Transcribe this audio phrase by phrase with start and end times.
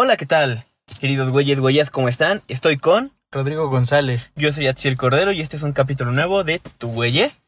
[0.00, 0.64] Hola, ¿qué tal?
[1.00, 2.44] Queridos güeyes, güeyes, ¿cómo están?
[2.46, 3.10] Estoy con...
[3.32, 4.30] Rodrigo González.
[4.36, 7.42] Yo soy Atsiel Cordero y este es un capítulo nuevo de Tu Güeyes.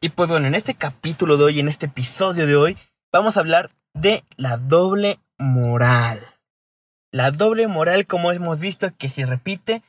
[0.00, 2.76] Y pues bueno, en este capítulo de hoy, en este episodio de hoy,
[3.12, 6.18] vamos a hablar de la doble moral.
[7.12, 9.84] La doble moral, como hemos visto, que se repite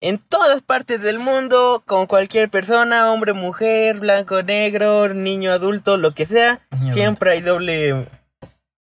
[0.00, 6.14] en todas partes del mundo, con cualquier persona, hombre, mujer, blanco, negro, niño, adulto, lo
[6.14, 6.60] que sea.
[6.78, 8.06] Niño, siempre hay doble...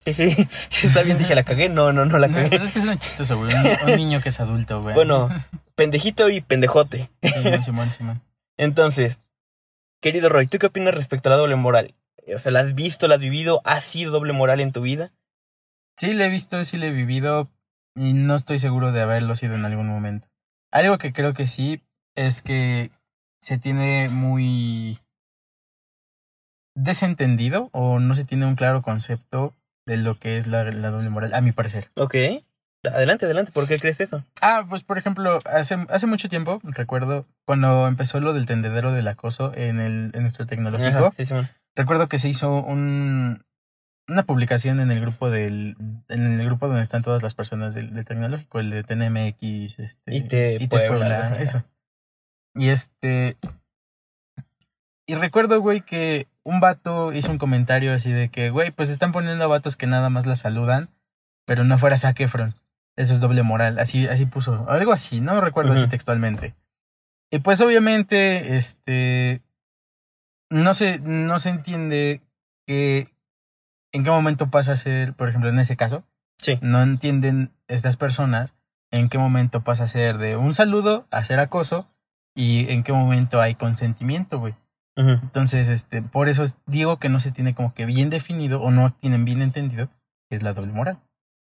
[0.05, 0.31] Sí, sí,
[0.71, 1.69] sí, está bien, dije, la cagué.
[1.69, 2.51] No, no, no la No, cagué.
[2.51, 3.53] pero es que es un chistoso, güey.
[3.55, 4.95] Un, un niño que es adulto, güey.
[4.95, 5.29] Bueno,
[5.75, 7.11] pendejito y pendejote.
[7.23, 8.23] Simón, Simón, Simón.
[8.57, 9.21] Entonces,
[10.01, 11.95] querido Roy, ¿tú qué opinas respecto a la doble moral?
[12.35, 13.61] O sea, ¿la has visto, la has vivido?
[13.65, 15.13] ¿Has sido doble moral en tu vida?
[15.97, 17.51] Sí, le he visto, sí le he vivido
[17.95, 20.29] y no estoy seguro de haberlo sido en algún momento.
[20.71, 21.83] Algo que creo que sí
[22.15, 22.91] es que
[23.41, 24.99] se tiene muy
[26.75, 29.55] desentendido o no se tiene un claro concepto
[29.87, 31.91] de lo que es la, la doble moral, a mi parecer.
[31.97, 32.15] Ok.
[32.83, 34.25] Adelante, adelante, ¿por qué crees eso?
[34.41, 39.07] Ah, pues por ejemplo, hace, hace mucho tiempo, recuerdo, cuando empezó lo del tendedero del
[39.09, 41.51] acoso en, el, en nuestro tecnológico, Ajá, sí, Simón.
[41.77, 43.45] recuerdo que se hizo un,
[44.09, 45.77] una publicación en el grupo del
[46.09, 50.55] en el grupo donde están todas las personas del, del tecnológico, el de TNMX, este,
[50.55, 51.63] IT Puebla, algo así, eso.
[52.55, 53.37] Y este
[55.07, 59.13] y recuerdo, güey, que un vato hizo un comentario así de que, güey, pues están
[59.13, 60.91] poniendo a vatos que nada más la saludan,
[61.47, 62.55] pero no fuera Zac Efron.
[62.97, 63.79] Eso es doble moral.
[63.79, 64.69] Así, así puso.
[64.69, 66.55] Algo así, no recuerdo así textualmente.
[67.31, 69.43] Y pues obviamente, este.
[70.51, 72.21] No se, no se entiende
[72.67, 73.09] que.
[73.93, 76.05] En qué momento pasa a ser, por ejemplo, en ese caso,
[76.39, 76.59] Sí.
[76.63, 78.55] no entienden estas personas
[78.93, 81.89] en qué momento pasa a ser de un saludo a ser acoso
[82.35, 84.55] y en qué momento hay consentimiento, güey.
[85.09, 88.71] Entonces, este, por eso es- digo que no se tiene como que bien definido o
[88.71, 89.89] no tienen bien entendido
[90.29, 90.99] qué es la doble moral.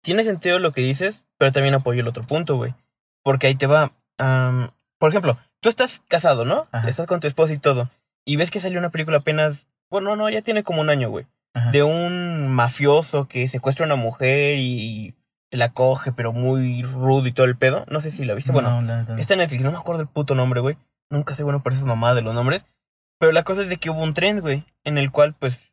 [0.03, 2.75] Tiene sentido lo que dices, pero también apoyo el otro punto, güey.
[3.23, 3.93] Porque ahí te va.
[4.19, 6.67] am, por ejemplo, tú estás casado, ¿no?
[6.73, 6.89] Ajá.
[6.89, 7.89] Estás con tu esposa y todo.
[8.25, 9.67] Y ves que salió una película apenas.
[9.91, 11.27] Bueno, no, ya tiene como un año, güey.
[11.55, 11.71] Ajá.
[11.71, 15.15] de un mafioso que secuestra a una mujer y
[15.51, 17.84] se la coge, pero muy rudo y todo el pedo.
[17.91, 18.53] No sé si la viste.
[18.53, 19.19] Bueno, No, neta no.
[19.19, 20.77] está en Netflix, no me acuerdo el puto nombre, güey.
[21.11, 22.67] Nunca sé bueno por esas mamadas de los nombres.
[23.19, 25.73] Pero la cosa es de que hubo un tren, güey, en el cual, pues,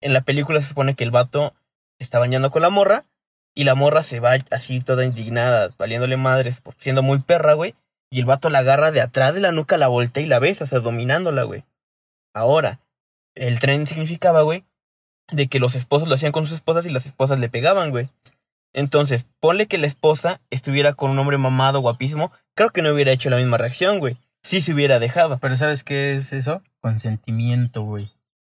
[0.00, 1.54] en la película se supone que el vato
[1.98, 3.06] está bañando con la morra
[3.54, 7.74] y la morra se va así toda indignada, valiéndole madres, siendo muy perra, güey.
[8.10, 10.64] Y el vato la agarra de atrás de la nuca, la voltea y la besa,
[10.64, 11.64] o sea, dominándola, güey.
[12.34, 12.80] Ahora,
[13.34, 14.64] el tren significaba, güey,
[15.30, 18.10] de que los esposos lo hacían con sus esposas y las esposas le pegaban, güey.
[18.72, 23.12] Entonces, ponle que la esposa estuviera con un hombre mamado, guapísimo, creo que no hubiera
[23.12, 24.18] hecho la misma reacción, güey.
[24.46, 25.38] Sí se hubiera dejado.
[25.38, 26.62] Pero ¿sabes qué es eso?
[26.80, 28.10] Consentimiento, güey.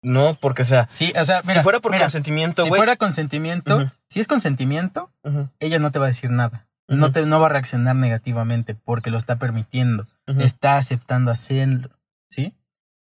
[0.03, 2.79] No, porque, o sea, Sí, o sea, mira, si fuera por mira, consentimiento, si güey.
[2.79, 5.11] fuera consentimiento, si es consentimiento,
[5.59, 6.67] ella no te va a decir nada.
[6.89, 10.07] No te no va a reaccionar negativamente porque lo está permitiendo,
[10.39, 11.91] está aceptando hacerlo,
[12.31, 12.55] ¿sí?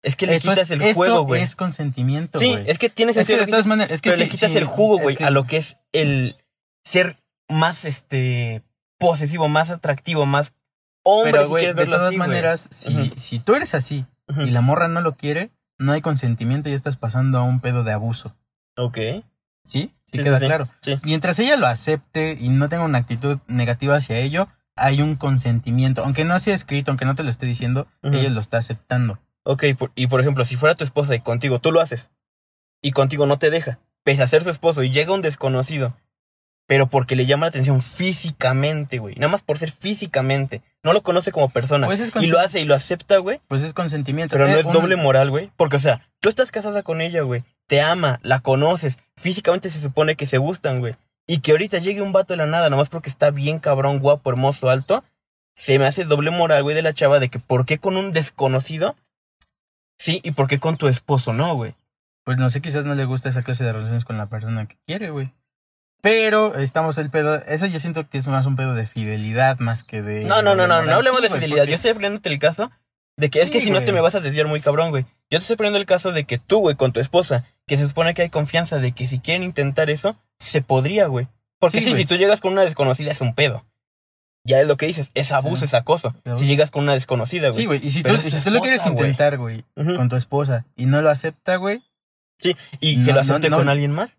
[0.05, 1.43] Es que le eso quitas es, el eso juego, güey.
[1.43, 4.23] es consentimiento, Sí, es que tienes Es que de todas maneras, es que pero sí,
[4.25, 6.37] le quitas sí, el jugo, es güey, que- a lo que es el
[6.85, 8.63] ser más, este,
[8.99, 10.53] posesivo, más atractivo, más
[11.03, 14.07] hombre, Pero, si de todas así, maneras, si, si tú eres así
[14.47, 17.83] y la morra no lo quiere, no hay consentimiento y estás pasando a un pedo
[17.85, 18.35] de abuso.
[18.77, 18.97] Ok.
[19.65, 19.93] ¿Sí?
[20.05, 20.69] Sí, Sí, queda sí, claro.
[20.83, 20.95] Sí.
[21.05, 26.03] Mientras ella lo acepte y no tenga una actitud negativa hacia ello, hay un consentimiento.
[26.05, 29.19] Aunque no sea escrito, aunque no te lo esté diciendo, ella lo está aceptando.
[29.45, 32.11] Ok, por- y por ejemplo, si fuera tu esposa y contigo tú lo haces,
[32.81, 35.97] y contigo no te deja, pese a ser su esposo, y llega un desconocido,
[36.73, 41.03] pero porque le llama la atención físicamente, güey, nada más por ser físicamente, no lo
[41.03, 44.33] conoce como persona, Pues es y lo hace y lo acepta, güey, Pues es consentimiento.
[44.33, 47.03] pero no Eh, es un- doble moral, güey, porque, o sea, tú estás casada con
[47.03, 50.97] ella, güey, te ama, la conoces, físicamente se supone que se gustan, güey,
[51.27, 53.99] y que ahorita llegue un vato de la nada, nada más porque está bien cabrón,
[53.99, 55.05] guapo, hermoso, alto,
[55.55, 58.15] se me hace doble moral, güey, de la chava de que por qué con un
[58.15, 58.97] desconocido,
[59.99, 61.75] sí, y por qué con tu esposo no, güey.
[62.25, 64.79] Pues no sé, quizás no le gusta esa clase de relaciones con la persona que
[64.87, 65.31] quiere, güey.
[66.03, 67.37] Pero estamos el pedo.
[67.47, 70.25] Eso yo siento que es más un pedo de fidelidad más que de.
[70.25, 71.65] No, no, no, no, no hablemos Sí, de fidelidad.
[71.65, 72.71] Yo estoy poniéndote el caso
[73.17, 75.05] de que es Sí, que si no te me vas a desviar muy cabrón, güey.
[75.31, 77.87] Yo te estoy poniendo el caso de que tú, güey, con tu esposa, que se
[77.89, 81.29] supone que hay confianza de que si quieren intentar eso, se podría, güey.
[81.61, 83.65] Porque Sí, sí, si tú llegas con una desconocida es un pedo.
[84.45, 85.67] Ya es lo que dices, es abuso, Sí.
[85.67, 86.17] es acoso.
[86.37, 87.61] Si llegas con una desconocida, güey.
[87.61, 87.81] Sí, güey.
[87.87, 91.11] Y si tú, si tú lo quieres intentar, güey, con tu esposa y no lo
[91.11, 91.81] acepta, güey,
[92.81, 94.19] Y que lo acepte con alguien más.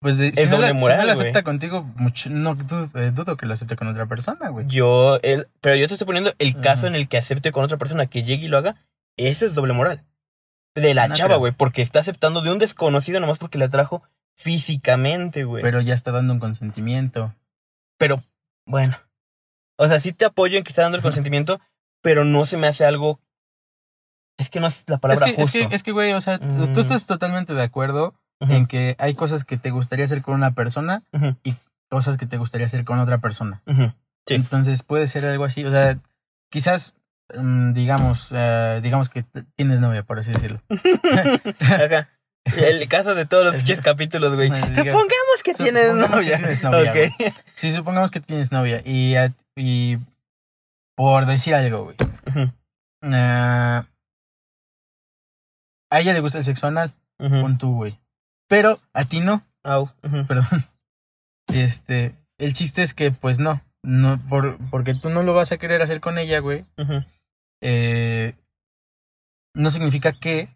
[0.00, 2.54] Pues de, si, Es no doble la, si moral, no lo acepta contigo, mucho, no
[2.54, 4.66] dudo, eh, dudo que lo acepte con otra persona, güey.
[4.68, 7.78] Yo, el, pero yo te estoy poniendo el caso en el que acepte con otra
[7.78, 8.76] persona que llegue y lo haga.
[9.16, 10.04] Eso es doble moral.
[10.76, 14.02] De la No chava, güey, porque está aceptando de un desconocido nomás porque le atrajo
[14.36, 15.62] físicamente, güey.
[15.62, 17.34] Pero, Pero ya está dando un consentimiento.
[18.66, 18.96] bueno.
[19.80, 21.60] O sea, sí te apoyo en que está dando el consentimiento,
[22.02, 23.20] pero no se me hace algo.
[24.36, 25.68] Es que no es la Es palabra es justo.
[25.68, 26.72] que, es que, güey, o sea, tú- Mm.
[26.72, 30.52] tú estás totalmente de acuerdo En que hay cosas que te gustaría hacer con una
[30.54, 31.34] persona, ujú,
[31.90, 33.62] cosas que te gustaría hacer con otra persona.
[34.26, 34.34] Sí.
[34.34, 35.98] Entonces puede ser algo así, o sea,
[36.50, 36.94] quizás,
[37.36, 39.24] mm, digamos, eh, digamos que
[39.56, 40.60] tienes novia, por así decirlo.
[41.84, 42.10] Acá.
[42.56, 44.48] El caso de todos los pinches capítulos, güey.
[44.48, 46.36] Supongamos que tienes supongamos que novia.
[46.38, 47.34] tienes novia, Ok.
[47.54, 49.14] Si supongamos que tienes novia y,
[49.56, 49.98] y
[50.96, 51.96] por decir algo, güey,
[53.02, 53.82] eh,
[55.90, 57.98] a ella le gusta el sexo anal, con tú, güey.
[58.48, 59.90] Pero a ti no, Au,
[60.26, 60.64] perdón.
[61.52, 65.58] Este, el chiste es que, pues no, no, por, porque tú no lo vas a
[65.58, 66.64] querer hacer con ella, güey.
[67.62, 68.34] Eh,
[69.54, 70.48] no significa que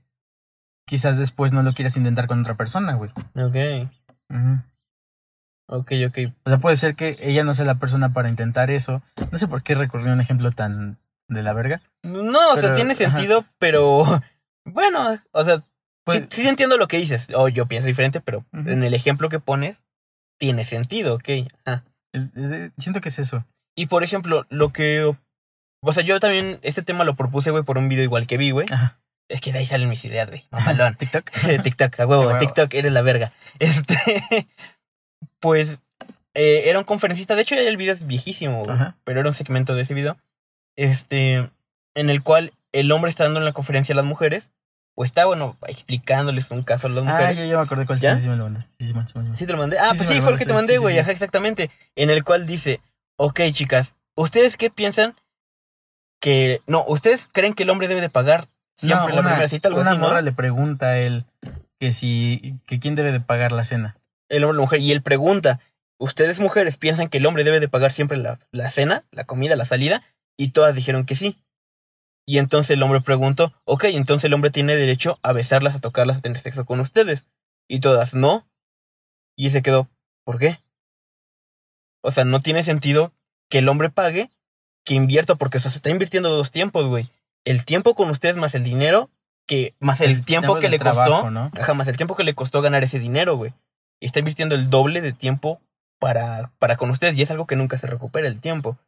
[0.86, 3.10] quizás después no lo quieras intentar con otra persona, güey.
[3.34, 3.90] Ok.
[4.30, 4.62] Ujú.
[5.68, 6.18] Ok, ok.
[6.44, 9.02] O sea, puede ser que ella no sea la persona para intentar eso.
[9.30, 10.98] No sé por qué recurrí a un ejemplo tan
[11.28, 11.80] de la verga.
[12.02, 13.10] No, o sea, tiene ajá.
[13.10, 14.04] sentido, pero.
[14.64, 15.64] Bueno, o sea,
[16.04, 17.28] Pues, sí, sí entiendo lo que dices.
[17.34, 19.84] O yo pienso diferente, pero en el ejemplo que pones,
[20.38, 21.28] tiene sentido, ok.
[22.12, 23.44] Es- siento que es eso.
[23.76, 25.14] Y por ejemplo, lo que.
[25.84, 28.50] O sea, yo también este tema lo propuse, güey, por un video igual que vi,
[28.50, 28.66] güey.
[29.28, 30.44] Es que de ahí salen mis ideas, güey.
[30.50, 30.94] Mamalón.
[30.96, 31.30] TikTok.
[31.62, 32.38] TikTok, a huevo, A huevo.
[32.38, 33.32] TikTok, eres la verga.
[33.58, 34.48] Este.
[35.40, 35.80] Pues.
[36.34, 37.34] eh, era un conferencista.
[37.36, 38.76] De hecho, el video es viejísimo, güey.
[39.04, 40.16] Pero era un segmento de ese video.
[40.76, 41.50] Este.
[41.94, 44.50] En el cual el hombre está dando en la conferencia a las mujeres.
[44.94, 47.36] O está, bueno, explicándoles un caso a las Ah, mujeres.
[47.38, 48.16] ya, ya me acordé cuál ¿Ya?
[48.16, 48.66] sí, sí me lo mandas.
[48.78, 49.28] Sí, sí, sí, sí, sí.
[49.38, 49.78] Sí, te lo mandé.
[49.78, 50.94] Ah, Sí, pues sí, fue el que te mandaste, mandé, sí, güey.
[50.94, 51.70] sí, Ajá, exactamente.
[51.96, 52.80] En el cual dice:
[53.16, 55.14] Ok, chicas, ¿ustedes qué piensan?
[56.20, 56.60] Que.
[56.66, 58.46] No, ¿ustedes creen que el hombre debe de pagar
[58.76, 59.68] siempre No, la una, primera cita?
[59.68, 60.06] Algo una así, ¿no?
[60.08, 61.24] morra le pregunta a él
[61.80, 63.96] que si que quién debe de pagar la cena.
[64.28, 65.58] el hombre y la mujer, y él pregunta,
[65.98, 69.56] ¿ustedes mujeres piensan que el hombre debe de pagar siempre la, la cena, la comida,
[69.56, 70.02] la salida?
[70.36, 71.38] Y todas dijeron que sí.
[72.26, 76.18] Y entonces el hombre preguntó, ok, entonces el hombre tiene derecho a besarlas, a tocarlas,
[76.18, 77.26] a tener sexo con ustedes.
[77.68, 78.46] Y todas, no.
[79.36, 79.88] Y se quedó,
[80.24, 80.60] ¿por qué?
[82.02, 83.12] O sea, no tiene sentido
[83.48, 84.30] que el hombre pague,
[84.84, 87.10] que invierta, porque o sea, se está invirtiendo dos tiempos, güey.
[87.44, 89.10] El tiempo con ustedes más el dinero,
[89.46, 91.30] que más el, tiempo que le trabajo, costó.
[91.30, 91.50] ¿no?
[91.58, 93.52] Ajá, más el tiempo que le costó ganar ese dinero, güey.
[94.00, 95.60] Está invirtiendo el doble de tiempo
[95.98, 97.16] para, para con ustedes.
[97.16, 98.78] Y es algo que nunca se recupera el tiempo.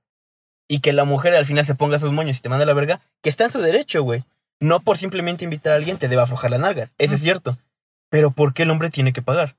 [0.68, 2.74] Y que la mujer al final se ponga sus moños y te manda a la
[2.74, 4.24] verga, que está en su derecho, güey.
[4.60, 6.94] No por simplemente invitar a alguien te debe aflojar las nalgas.
[6.98, 7.58] Eso es cierto.
[8.08, 9.56] Pero ¿por qué el hombre tiene que pagar?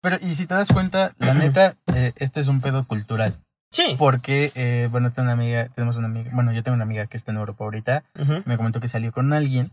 [0.00, 3.34] Pero, y si te das cuenta, la neta, eh, este es un pedo cultural.
[3.70, 3.96] Sí.
[3.98, 7.16] Porque, eh, bueno, tengo una amiga, tenemos una amiga, bueno, yo tengo una amiga que
[7.16, 8.04] está en Europa ahorita,
[8.44, 9.72] me comentó que salió con alguien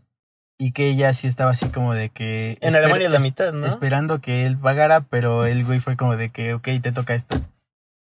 [0.57, 2.57] y que ella sí estaba así como de que...
[2.61, 3.65] En Alemania es la mitad, ¿no?
[3.65, 7.37] Esperando que él pagara, pero el güey fue como de que, ok, te toca esto.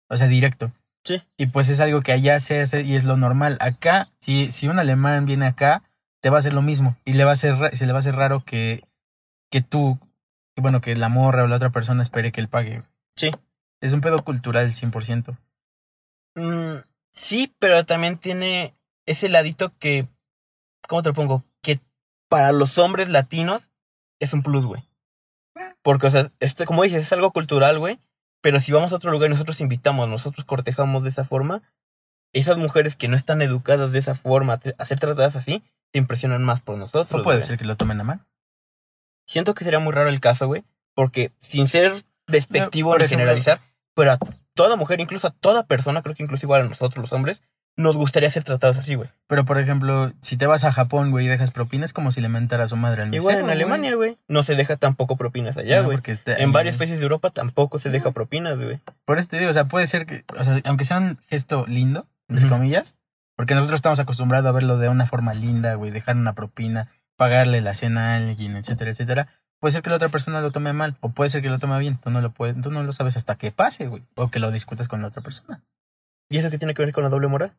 [0.08, 0.72] O sea, directo.
[1.06, 1.22] Sí.
[1.36, 3.56] Y pues es algo que allá se hace y es lo normal.
[3.60, 5.84] Acá, si, si un alemán viene acá,
[6.20, 6.96] te va a hacer lo mismo.
[7.04, 8.82] Y le va a ra- se le va a hacer raro que,
[9.50, 10.00] que tú,
[10.56, 12.82] que bueno, que la morra o la otra persona espere que él pague.
[13.14, 13.30] Sí.
[13.80, 15.38] Es un pedo cultural 100%.
[16.34, 16.82] Mm,
[17.12, 18.74] sí, pero también tiene
[19.06, 20.08] ese ladito que,
[20.88, 21.44] ¿cómo te lo pongo?
[21.62, 21.78] Que
[22.28, 23.70] para los hombres latinos
[24.18, 24.82] es un plus, güey.
[25.82, 28.00] Porque, o sea, este, como dices, es algo cultural, güey.
[28.46, 31.62] Pero si vamos a otro lugar y nosotros invitamos, nosotros cortejamos de esa forma,
[32.32, 36.44] esas mujeres que no están educadas de esa forma a, ser tratadas así, te impresionan
[36.44, 37.10] más por nosotros.
[37.10, 38.24] No puede ser que lo tomen a mal.
[39.26, 40.62] Siento que sería muy raro el caso, güey.
[40.94, 43.62] Porque sin ser despectivo Por ni ejemplo- generalizar,
[43.96, 44.18] pero a
[44.54, 47.42] toda mujer, incluso a toda persona, creo que incluso igual a nosotros los hombres,
[47.76, 49.10] nos gustaría ser tratados así, güey.
[49.26, 52.28] Pero, por ejemplo, si te vas a Japón, güey, y dejas propinas, como si le
[52.28, 53.50] mentara a su madre al Igual en.
[53.50, 54.16] Alemania, güey.
[54.28, 55.98] No se deja tampoco propinas allá, güey.
[56.06, 58.80] en ahí, varios países de Europa tampoco se deja propinas, güey.
[59.04, 61.66] Por eso te digo, o sea, puede ser que, o sea, aunque sea un gesto
[61.68, 62.96] lindo, entre comillas,
[63.36, 67.60] porque nosotros estamos acostumbrados a verlo de una forma linda, güey, dejar una propina, pagarle
[67.60, 69.28] la cena a alguien, etcétera, etcétera.
[69.60, 71.78] Puede ser que la otra persona lo tome mal, o puede ser que lo tome
[71.78, 71.98] bien.
[71.98, 74.50] Tú no lo puedes, tú no lo sabes hasta que pase, güey, o que lo
[74.50, 75.62] discutas con la otra persona.
[76.28, 77.56] ¿Y eso qué tiene que ver con la doble moral?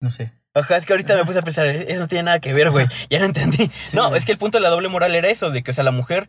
[0.00, 0.32] No sé.
[0.54, 2.86] Ajá, es que ahorita me puse a pensar, eso no tiene nada que ver, güey.
[3.10, 3.70] Ya lo entendí.
[3.86, 4.18] Sí, no, güey.
[4.18, 5.90] es que el punto de la doble moral era eso, de que, o sea, la
[5.90, 6.28] mujer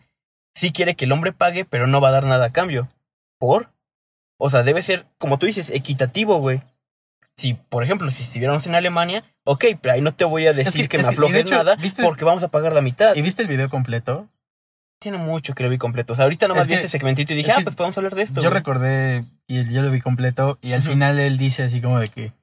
[0.55, 2.89] sí quiere que el hombre pague, pero no va a dar nada a cambio.
[3.39, 3.71] ¿Por?
[4.37, 6.61] O sea, debe ser, como tú dices, equitativo, güey.
[7.37, 10.89] Si, por ejemplo, si estuviéramos en Alemania, ok, pero ahí no te voy a decir
[10.89, 12.03] que- me de aflojes nada ¿viste?
[12.03, 13.15] porque vamos a pagar la mitad.
[13.15, 14.27] ¿Y viste el video completo?
[15.01, 16.13] Tiene mucho que lo vi completo.
[16.13, 17.97] O sea, ahorita nomás Es vi que- ese segmentito y dije, es ah, pues podemos
[17.97, 18.39] hablar de esto.
[18.39, 18.59] Yo güey.
[18.59, 22.33] recordé y yo lo vi completo y al final él dice así como de que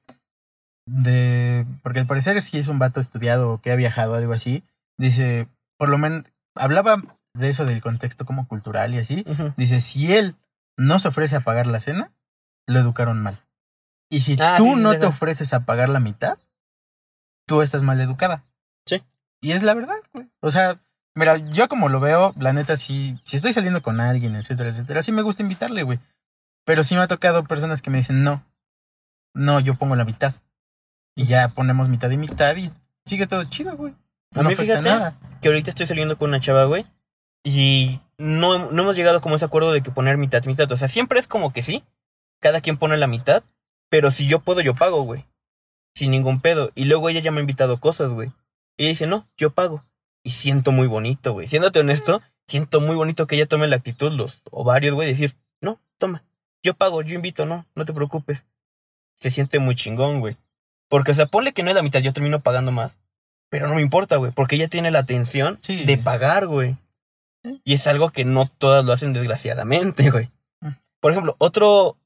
[0.85, 4.63] de porque al parecer sí es un vato estudiado o que ha viajado algo así,
[4.97, 5.47] dice,
[5.77, 6.25] por lo menos
[6.55, 7.01] hablaba
[7.33, 9.23] de eso del contexto como cultural y así,
[9.55, 10.35] dice, si él
[10.77, 12.11] no se ofrece a pagar la cena,
[12.67, 13.37] lo educaron mal.
[14.09, 16.37] Y si Ah, tú sí, no sí, te ofreces a pagar la mitad,
[17.47, 18.43] tú estás mal educada.
[18.87, 19.03] Sí.
[19.41, 20.27] Y es la verdad, güey.
[20.41, 20.81] O sea,
[21.15, 25.03] mira, yo como lo veo, la neta, sí, si estoy saliendo con alguien, etcétera, etcétera,
[25.03, 25.99] sí me gusta invitarle, güey.
[26.65, 28.43] Pero sí me ha tocado personas que me dicen, no,
[29.33, 30.33] no, yo pongo la mitad.
[31.15, 32.71] Y ya ponemos mitad y mitad y
[33.05, 33.93] sigue todo chido, güey.
[34.35, 35.17] A mí, fíjate, nada.
[35.41, 36.85] que ahorita estoy saliendo con una chava, güey.
[37.43, 40.71] Y no, no hemos llegado como a ese acuerdo de que poner mitad, mitad.
[40.71, 41.83] O sea, siempre es como que sí.
[42.39, 43.43] Cada quien pone la mitad.
[43.89, 45.25] Pero si yo puedo, yo pago, güey.
[45.95, 46.71] Sin ningún pedo.
[46.75, 48.29] Y luego ella ya me ha invitado cosas, güey.
[48.77, 49.83] Y ella dice, no, yo pago.
[50.23, 51.47] Y siento muy bonito, güey.
[51.47, 55.79] Siéndote honesto, siento muy bonito que ella tome la actitud, los ovarios, güey, decir, no,
[55.97, 56.23] toma,
[56.63, 58.45] yo pago, yo invito, no, no te preocupes.
[59.15, 60.35] Se siente muy chingón, güey.
[60.89, 62.99] Porque, o sea, ponle que no es la mitad, yo termino pagando más.
[63.49, 65.83] Pero no me importa, güey, porque ella tiene la atención Sí.
[65.85, 66.77] de pagar, güey.
[67.63, 70.29] Y es algo que no todas lo hacen desgraciadamente, güey.
[70.61, 70.71] Mm.
[70.99, 71.97] Por ejemplo, otro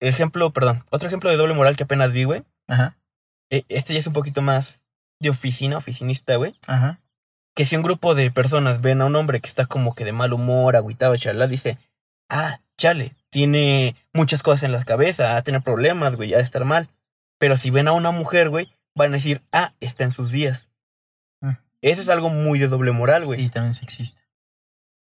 [0.00, 2.42] ejemplo, perdón, otro ejemplo de doble moral que apenas vi, güey.
[2.68, 2.96] Ajá,
[3.50, 4.82] eh, Este ya es un poquito más
[5.20, 6.54] de oficina, oficinista, güey.
[6.66, 7.00] ajá.
[7.56, 10.12] Que si un grupo de personas ven a un hombre que está como que de
[10.12, 11.78] mal humor, agüitado, charla, dice,
[12.28, 16.44] ah, chale, tiene muchas cosas en la cabeza, va a tener problemas, güey, ya de
[16.44, 16.88] estar mal.
[17.38, 20.68] Pero si ven a una mujer, güey, van a decir, ah, está en sus días.
[21.40, 21.56] Mm.
[21.82, 23.42] Eso es algo muy de doble moral, güey.
[23.42, 24.20] Y también sexista.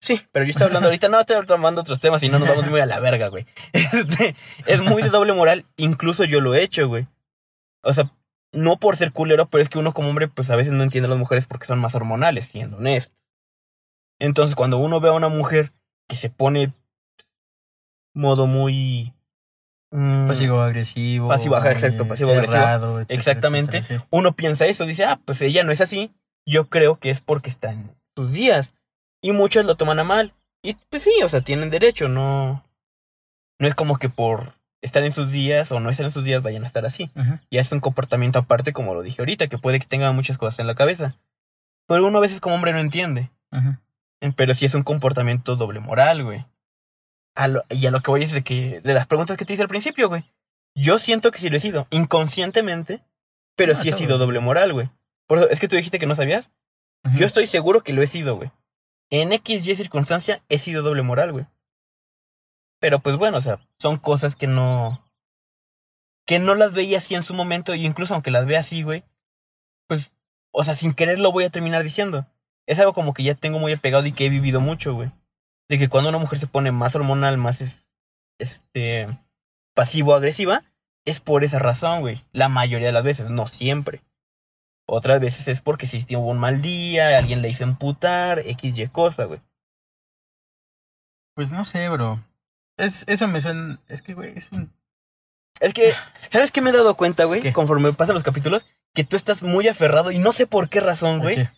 [0.01, 2.67] Sí, pero yo estoy hablando ahorita, no, estoy tomando otros temas y no nos vamos
[2.71, 3.47] muy a la verga, güey.
[3.73, 4.35] Este,
[4.67, 7.07] es muy de doble moral, incluso yo lo he hecho, güey.
[7.83, 8.11] O sea,
[8.53, 11.07] no por ser culero, pero es que uno como hombre, pues a veces no entiende
[11.07, 13.15] a las mujeres porque son más hormonales, siendo honesto.
[14.21, 15.73] Entonces, cuando uno ve a una mujer
[16.09, 16.73] que se pone
[18.15, 19.15] modo muy...
[19.91, 21.29] mm, Pasivo-agresivo.
[21.29, 23.79] Pasivo, ajá, muy exacto, cerrado, etcétera, Exactamente.
[23.79, 24.07] etcétera, sí.
[24.11, 26.13] uno piensa eso, dice, ah, pues ella no es así.
[26.47, 28.75] Yo creo que es porque está en sus días.
[29.23, 30.35] Y muchos lo toman a mal.
[30.63, 32.65] Y pues sí, o sea, tienen derecho, no.
[33.59, 36.43] No es como que por estar en sus días o no estar en sus días
[36.43, 37.11] vayan a estar así.
[37.17, 40.37] Ujú, Ya es un comportamiento aparte, como lo dije ahorita, que puede que tenga muchas
[40.39, 41.17] cosas en la cabeza.
[41.87, 43.31] Pero uno a veces como hombre no entiende.
[44.37, 46.45] Pero sí es un comportamiento doble moral, güey.
[47.35, 48.81] A lo- y a lo que voy es de que.
[48.83, 50.25] De las preguntas que te hice al principio, güey.
[50.75, 51.87] Yo siento que sí lo he sido.
[51.91, 53.01] Inconscientemente.
[53.57, 54.89] Pero Ah, sí he sido doble moral, güey.
[55.27, 56.51] Por eso, es que tú dijiste que no sabías.
[57.17, 58.51] Yo estoy seguro que lo he sido, güey.
[59.11, 61.47] En X, Y circunstancia he sido doble moral, güey.
[62.83, 65.09] Pero pues bueno, o sea, son cosas que no.
[66.27, 67.77] Que no las veía así en su momento.
[67.77, 69.05] Y incluso aunque las vea así, güey.
[69.87, 70.11] Pues,
[70.51, 72.27] o sea, sin querer lo voy a terminar diciendo.
[72.67, 75.13] Es algo como que ya tengo muy apegado y que he vivido mucho, güey.
[75.69, 77.89] De que cuando una mujer se pone más hormonal, más es,
[78.41, 79.07] este
[79.77, 80.65] pasivo-agresiva,
[81.05, 82.25] es por esa razón, güey.
[82.33, 84.03] La mayoría de las veces, no siempre.
[84.89, 88.89] Otras veces es porque si tuvo un mal día, alguien le hizo emputar, X, Y
[88.89, 89.41] cosa, güey.
[91.37, 92.21] Pues no sé, bro.
[92.83, 93.81] Es, eso me suena.
[93.89, 94.73] Es que, güey, es un.
[95.61, 95.93] Es que,
[96.31, 97.41] ¿sabes qué me he dado cuenta, güey?
[97.41, 97.53] ¿Qué?
[97.53, 101.21] Conforme pasan los capítulos, que tú estás muy aferrado, y no sé por qué razón,
[101.21, 101.49] güey,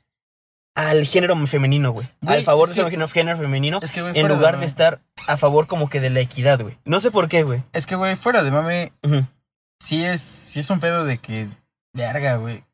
[0.75, 2.09] al género femenino, güey.
[2.27, 5.01] Al favor es de que- género, género femenino, Es que, güey, en lugar de estar
[5.27, 6.79] a favor como que de la equidad, güey.
[6.85, 7.63] No sé por qué, güey.
[7.73, 8.93] Es que, güey, fuera de mame,
[9.81, 11.49] sí es, sí es un pedo de que.
[11.95, 12.65] Verga, güey.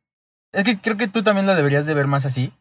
[0.52, 2.52] Es que creo que tú también lo deberías de ver más así.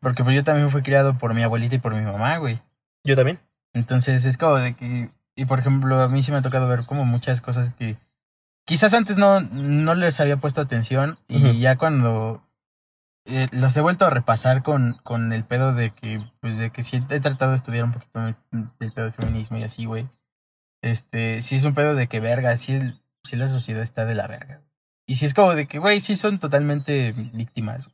[0.00, 2.60] Porque pues yo también fui criado por mi abuelita y por mi mamá, güey.
[3.04, 3.38] Yo también.
[3.72, 5.08] Entonces es como de que.
[5.40, 7.96] Y por ejemplo, a mí sí me ha tocado ver como muchas cosas que
[8.66, 11.18] quizás antes no, no les había puesto atención.
[11.28, 12.46] Y ya cuando
[13.24, 16.82] eh, los he vuelto a repasar con, con el pedo de que, pues de que
[16.82, 18.36] sí he tratado de estudiar un poquito el,
[18.92, 20.10] pedo del feminismo y así, güey.
[20.82, 24.14] Este, sí es un pedo de que verga, sí, el- sí la sociedad está de
[24.14, 24.60] la verga.
[25.06, 27.90] Y sí es como de que, güey, sí son totalmente víctimas.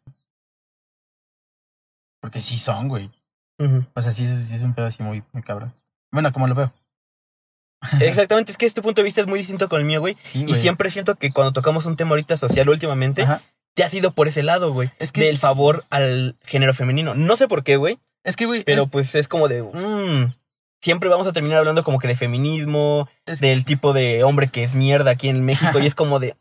[2.20, 3.10] Porque sí son, güey.
[3.94, 5.74] O sea, sí, es- sí es un pedo así muy, muy cabrón.
[6.12, 6.72] Bueno, como lo veo.
[8.00, 10.16] Exactamente, es que este punto de vista es muy distinto con el mío, güey.
[10.22, 10.60] Sí, Y güey.
[10.60, 13.42] siempre siento que cuando tocamos un tema ahorita social últimamente, Ajá.
[13.74, 14.90] te ha sido por ese lado, güey.
[14.98, 17.14] Es que Del favor al género femenino.
[17.14, 17.98] No sé por qué, güey.
[18.24, 19.62] Es que, güey, Pero es- pues es como de.
[19.62, 20.34] mm,
[20.82, 24.64] siempre vamos a terminar hablando como que de feminismo, es, del tipo de hombre que
[24.64, 25.78] es mierda aquí en México.
[25.78, 26.34] y es como de.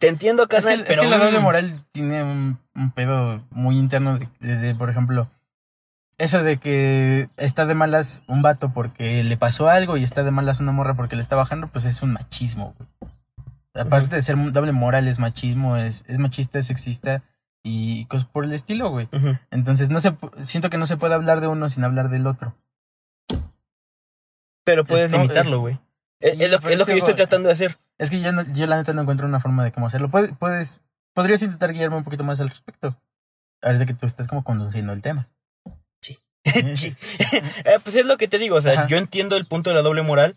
[0.00, 1.02] Te entiendo, es que, carnal, es pero.
[1.02, 5.28] que la doble mm, moral tiene un, un pedo muy interno de- desde, por ejemplo,
[6.18, 10.30] eso de que está de malas un vato porque le pasó algo y está de
[10.30, 12.88] malas una morra porque le está bajando, pues es un machismo, güey.
[13.74, 17.22] Aparte de ser doble moral, es machismo, es, es machista, es sexista
[17.64, 19.08] y cosas por el estilo, güey.
[19.50, 22.54] Entonces, no se, siento que no se puede hablar de uno sin hablar del otro.
[24.64, 25.74] Pero puedes como- limitarlo, es- güey.
[26.20, 27.78] Sí, es, es lo, es que yo estoy tratando de hacer.
[27.98, 30.08] Es que yo, no- yo la neta no encuentro una forma de cómo hacerlo.
[30.08, 30.82] Puedes, puedes,
[31.14, 32.96] podrías intentar guiarme un poquito más al respecto.
[33.62, 35.28] Ahorita que tú estás como conduciendo el tema.
[37.64, 38.86] Eh, pues es lo que te digo, o sea, Ajá.
[38.88, 40.36] yo entiendo el punto de la doble moral,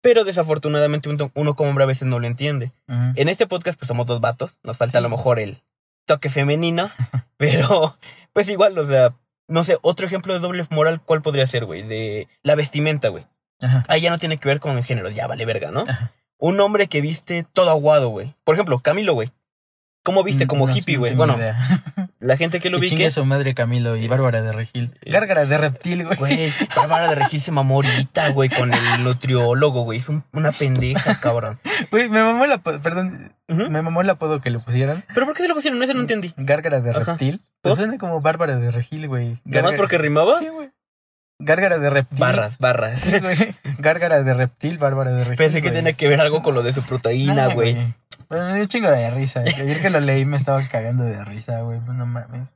[0.00, 2.72] Pero desafortunadamente uno, como hombre a veces no lo entiende.
[2.86, 5.62] En este podcast pues somos dos vatos, nos falta a lo mejor el
[6.06, 6.90] toque femenino,
[7.36, 7.96] pero
[8.32, 9.14] pues igual, o sea,
[9.48, 11.82] no sé, otro ejemplo de doble moral, ¿cuál podría ser, güey?
[11.82, 13.26] De la vestimenta, güey.
[13.88, 15.84] Ahí ya no tiene que ver con el género, ya vale verga, ¿no?
[15.88, 16.12] Ajá.
[16.38, 18.36] Un hombre que viste todo aguado, güey.
[18.44, 19.32] Por ejemplo, Camilo, güey.
[20.04, 20.46] ¿Cómo viste?
[20.46, 21.14] Como No, sí, hippie, güey.
[21.16, 21.58] Bueno, idea.
[22.20, 22.90] La gente que lo Que ubique...
[22.96, 24.92] chingue su madre Camilo y Bárbara de Regil.
[25.06, 26.16] Gárgara de reptil, güey.
[26.18, 29.98] Güey, Bárbara de Regil se mamó ahorita, güey, con el nutriólogo, güey.
[29.98, 31.60] Es un- una pendeja, cabrón.
[31.90, 35.04] Güey, me mamó el apodo, perdón, me mamó el apodo que le pusieron.
[35.14, 35.82] ¿Pero por qué se lo pusieron?
[35.82, 36.34] Ese no entendí.
[36.36, 37.00] Gárgara de Ajá.
[37.04, 37.40] reptil.
[37.62, 39.28] Pues suena como Bárbara de Regil, güey.
[39.28, 40.38] ¿Nada más Gárgara- porque rimaba?
[40.38, 40.70] Sí, güey.
[41.40, 42.18] Gárgara de reptil.
[42.18, 42.98] Barras, barras.
[43.00, 43.36] Sí, güey.
[43.78, 45.36] Gárgara de reptil, Bárbara de Regil.
[45.36, 45.74] Pensé que güey.
[45.74, 47.94] tenía que ver algo con lo de su proteína, güey.
[48.28, 49.40] Bueno, me dio un chingo de risa.
[49.40, 51.80] Ayer que lo leí me estaba cagando de risa, güey.
[51.80, 52.50] Pues no mames.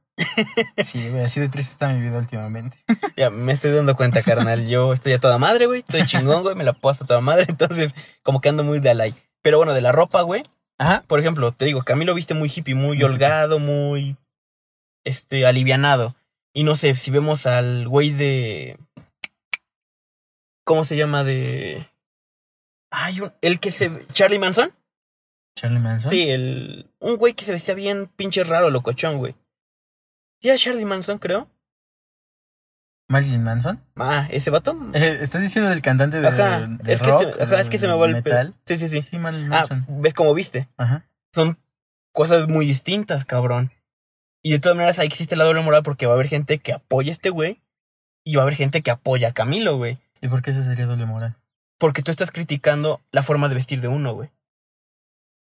[0.84, 2.76] Sí, güey, así de triste está mi vida últimamente.
[3.16, 4.68] Ya me estoy dando cuenta, carnal.
[4.68, 5.80] Yo estoy a toda madre, güey.
[5.80, 6.54] Estoy chingón, güey.
[6.54, 7.46] Me la paso a toda madre.
[7.48, 9.14] Entonces, como que ando muy de alay.
[9.42, 10.42] Pero bueno, de la ropa, güey.
[10.78, 11.04] Ajá.
[11.06, 14.16] Por ejemplo, te digo, Camilo viste muy hippie, muy Muy holgado, muy.
[15.04, 16.14] Este, alivianado.
[16.54, 18.78] Y no sé, si vemos al güey de.
[20.64, 21.24] ¿Cómo se llama?
[21.24, 21.84] De.
[22.90, 24.06] Ay, un- el que se.
[24.12, 24.70] ¿Charlie Manson?
[25.56, 26.10] Charlie Manson.
[26.10, 26.90] Sí, el.
[26.98, 29.34] Un güey que se vestía bien pinche raro, locochón, güey.
[30.40, 31.48] ¿Sí era Charlie Manson, creo?
[33.08, 33.80] Marilyn Manson.
[33.96, 34.74] Ah, ese vato.
[34.94, 37.36] Eh, ¿Estás diciendo del cantante de, Ajá, de es que, rock?
[37.36, 38.52] se, ajá, es que se me va el pedo.
[38.64, 39.02] Sí, sí, sí.
[39.02, 39.84] Sí, Marilyn Ah, Manson.
[39.88, 40.68] ves cómo viste.
[40.78, 41.04] Ajá.
[41.34, 41.58] Son
[42.12, 43.70] cosas muy distintas, cabrón.
[44.42, 46.72] Y de todas maneras ahí existe la doble moral porque va a haber gente que
[46.72, 47.60] apoya a este güey
[48.24, 49.98] y va a haber gente que apoya a Camilo, güey.
[50.22, 51.36] ¿Y por qué eso sería doble moral?
[51.78, 54.30] Porque tú estás criticando la forma de vestir de uno, güey.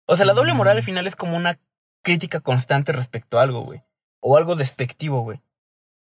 [0.07, 1.59] O sea, la doble moral al final es como una
[2.03, 3.83] crítica constante respecto a algo, güey.
[4.21, 5.41] O algo despectivo, güey.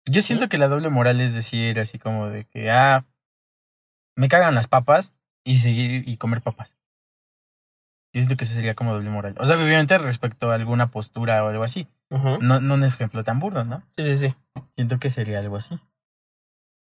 [0.10, 3.06] Yo siento que la doble moral es decir así como de que, ah,
[4.15, 5.13] me cagan las papas
[5.44, 6.77] y seguir y comer papas.
[8.13, 9.36] Yo siento que eso sería como doble moral.
[9.39, 11.88] O sea, obviamente respecto a alguna postura o algo así.
[12.42, 13.83] No, no un ejemplo tan burdo, ¿no?
[13.98, 14.35] Sí, sí, sí.
[14.75, 15.79] Siento que sería algo así.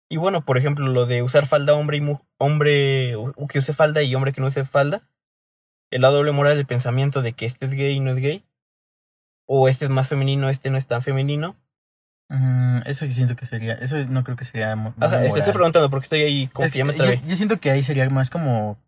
[0.09, 3.15] Y bueno, por ejemplo, lo de usar falda hombre y mu- hombre
[3.49, 5.03] que use falda y hombre que no use falda.
[5.91, 8.45] La doble moral del pensamiento de que este es gay y no es gay.
[9.47, 11.57] O este es más femenino, este no es tan femenino.
[12.29, 16.05] Mm, eso sí siento que sería, eso no creo que sería Ajá, estoy preguntando porque
[16.05, 18.79] estoy ahí como Es que ya me yo, yo siento que ahí sería más como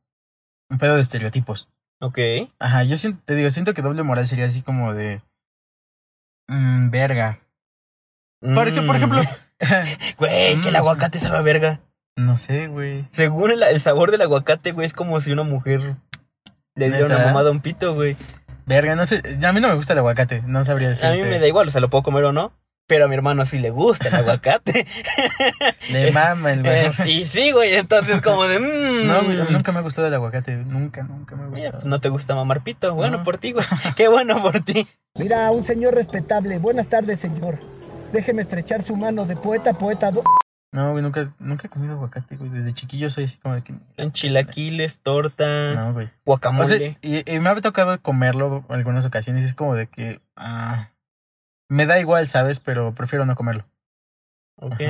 [0.71, 1.69] un pedo de estereotipos.
[2.01, 2.19] Ok.
[2.61, 5.21] Ajá, yo siento, te digo, siento que doble moral sería así como de...
[6.49, 7.41] mm, verga.
[8.41, 8.97] Porque, por Mm.
[8.97, 9.21] ejemplo...
[10.19, 10.79] Güey, que el Mm.
[10.79, 11.81] aguacate sabe a verga.
[12.17, 13.07] no sé, güey.
[13.11, 15.97] Según el, el sabor del aguacate, güey, es como si una mujer
[16.75, 18.17] le diera una mamada a un pito, güey.
[18.67, 19.21] Verga, no sé.
[19.45, 20.43] A mí no me gusta el aguacate.
[20.47, 21.09] No sabría decirte.
[21.09, 22.53] A mí me da igual, o sea, lo puedo comer o no.
[22.89, 24.87] Pero a mi hermano sí le gusta el aguacate.
[25.91, 28.59] Le mama el Eh, y sí, güey, entonces como de...
[28.61, 30.57] mm, No, güey, a mí nunca me ha gustado el aguacate.
[30.57, 31.89] Nunca, nunca me ha Mira, gustado.
[31.89, 32.93] no te gusta mamar pito.
[32.95, 33.25] Bueno, No.
[33.25, 33.65] por ti, güey.
[33.97, 34.87] Qué bueno por ti.
[35.17, 36.59] Mira, un señor respetable.
[36.59, 37.59] Buenas tardes, señor.
[38.13, 40.11] Déjeme estrechar su mano de poeta a poeta.
[40.11, 40.25] do-
[40.73, 42.51] No, güey, nunca, nunca he comido aguacate, güey.
[42.51, 43.75] Desde chiquillo soy así como de que.
[43.99, 46.11] En chilaquiles, torta, No, güey.
[46.25, 46.63] guacamole.
[46.65, 49.45] O sea, y, y me ha tocado comerlo en algunas ocasiones.
[49.45, 50.21] Es como de que.
[50.35, 50.91] Ah,
[51.69, 52.61] me da igual, ¿sabes?
[52.61, 53.67] Pero prefiero no comerlo.
[54.57, 54.81] ok.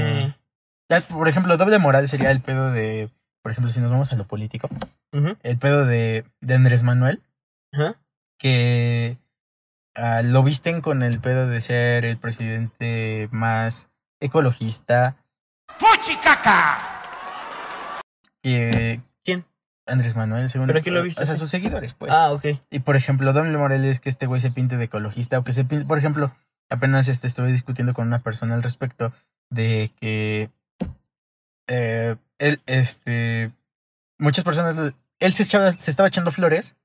[0.88, 3.10] Ya, Por ejemplo, doble moral sería el pedo de.
[3.42, 4.68] Por ejemplo, si nos vamos a lo político.
[5.42, 7.22] El pedo de, de Andrés Manuel.
[7.72, 7.96] Ajá.
[8.38, 9.18] que
[9.96, 13.90] ah, lo visten con el pedo de ser el presidente más
[14.20, 15.16] ecologista.
[18.42, 19.44] Que ¿Quién?
[19.86, 22.12] Andrés Manuel, según ¿Pero quién lo ha visto O sea, sus seguidores, pues.
[22.12, 22.44] Ah, ok.
[22.70, 25.52] Y por ejemplo, doble moral es que este güey se pinte de ecologista o que
[25.52, 26.32] se pinte, por ejemplo,
[26.70, 29.12] apenas este estuve discutiendo con una persona al respecto
[29.50, 30.50] de que
[31.68, 33.52] eh, él, este,
[34.18, 34.76] muchas personas,
[35.20, 36.76] él se, echaba- se estaba echando flores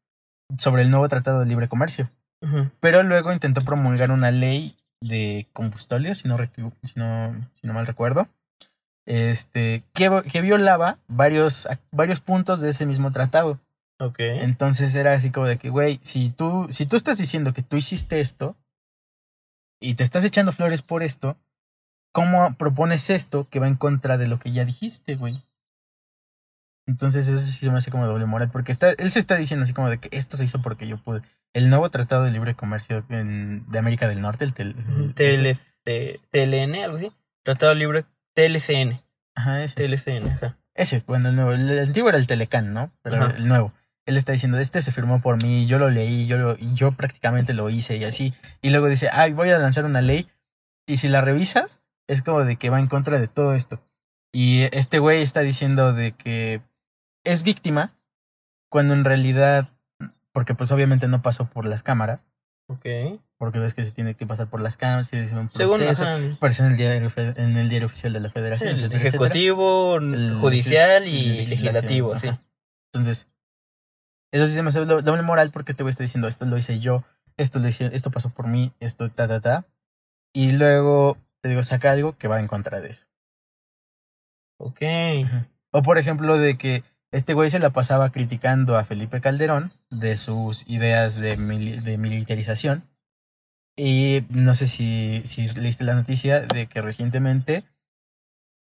[0.58, 2.10] sobre el nuevo tratado de libre comercio,
[2.80, 7.73] pero luego intentó promulgar una ley de combustorio, si no, recu- si no, si no
[7.73, 8.28] mal recuerdo,
[9.08, 13.60] este, que, que violaba varios, varios puntos de ese mismo tratado.
[14.00, 14.20] Ok.
[14.20, 17.78] Entonces era así como de que, güey, si tú, si tú estás diciendo que tú
[17.78, 18.56] hiciste esto
[19.82, 21.38] y te estás echando flores por esto,
[22.13, 25.41] ¿cómo propones esto que va en contra de lo que ya dijiste, güey?
[26.88, 29.63] Entonces eso sí se me hace como doble moral, porque está, él se está diciendo
[29.63, 31.22] así como de que esto se hizo porque yo pude.
[31.54, 36.20] El nuevo Tratado de Libre Comercio en- de América del Norte, el, tel- el- TLC,
[36.32, 37.12] TLN, algo así.
[37.43, 38.06] Tratado Libre
[38.38, 39.02] TLCN.
[39.34, 39.88] Ajá, ese.
[39.88, 40.58] TLCN, ajá.
[40.76, 41.54] Ese, bueno, el nuevo.
[41.54, 42.91] El, antiguo era el Telecán, ¿no?
[43.02, 43.36] Pero Ajá.
[43.36, 43.73] el nuevo.
[44.06, 47.54] Él está diciendo, este se firmó por mí, yo lo leí, yo, lo, yo prácticamente
[47.54, 48.36] lo hice y así.
[48.62, 50.30] Y luego dice, ay, voy a lanzar una ley.
[50.86, 53.82] Y si la revisas, es como de que va en contra de todo esto.
[54.32, 56.62] Y este güey está diciendo de que
[57.23, 57.95] es víctima
[58.69, 59.69] cuando en realidad,
[60.32, 62.30] porque pues obviamente no pasó por las cámaras,
[62.70, 62.86] Ok.
[63.38, 66.04] porque ves que se tiene que pasar por las cámaras, y es un Según proceso,
[66.04, 69.26] ajá, aparece en el diario, en el diario oficial de la Federación, el etcétera, etcétera.
[69.26, 72.30] ejecutivo, El judicial y el legislativo, sí.
[72.92, 73.28] Entonces,
[74.34, 76.58] eso sí se me hace do- doble moral porque este güey está diciendo esto lo
[76.58, 77.04] hice yo,
[77.38, 79.66] esto lo hice, esto pasó por mí, esto ta ta ta.
[80.34, 83.06] Y luego te digo, saca algo que va en contra de eso.
[84.60, 84.82] Ok.
[85.72, 90.17] O por ejemplo, de que este güey se la pasaba criticando a Felipe Calderón de
[90.17, 92.84] sus ideas de, mili- de militarización.
[93.78, 97.63] Y no sé si, si leíste la noticia de que recientemente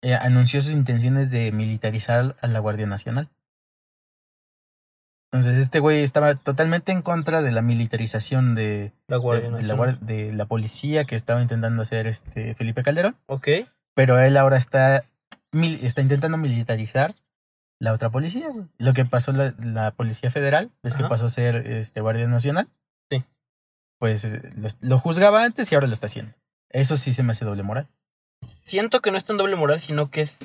[0.01, 3.29] eh, anunció sus intenciones de militarizar a la Guardia Nacional.
[5.31, 9.61] Entonces este güey estaba totalmente en contra de la militarización de, La Guardia de, de
[9.63, 9.97] la, Nacional.
[9.99, 13.47] guar- de la policía que estaba intentando hacer este Felipe Calderón Ok.
[13.93, 15.03] pero él ahora está,
[15.51, 17.15] mil- está intentando militarizar
[17.79, 18.65] la otra policía, güey.
[18.77, 22.67] Lo que pasó la, la Policía Federal, ves que pasó a ser este, Guardia Nacional.
[23.09, 23.23] Sí.
[23.99, 26.33] Pues eh, lo, lo juzgaba antes y ahora lo está haciendo.
[26.69, 27.87] Eso sí se me hace doble moral.
[28.63, 30.37] Siento que no es tan doble moral, sino que es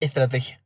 [0.00, 0.60] estrategia.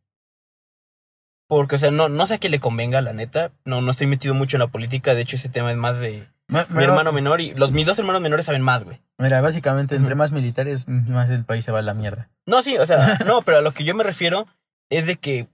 [1.49, 3.51] Porque, o sea, no, no sé a qué le convenga, la neta.
[3.65, 5.15] No, no estoy metido mucho en la política.
[5.15, 7.87] De hecho, ese tema es más de Ma- mi pero- hermano menor y los mis
[7.87, 9.01] dos hermanos menores saben más, güey.
[9.19, 12.31] Mira, básicamente, entre más militares, más el país se va a la mierda.
[12.47, 14.47] No, sí, o sea, no, pero a lo que yo me refiero
[14.91, 15.49] es de que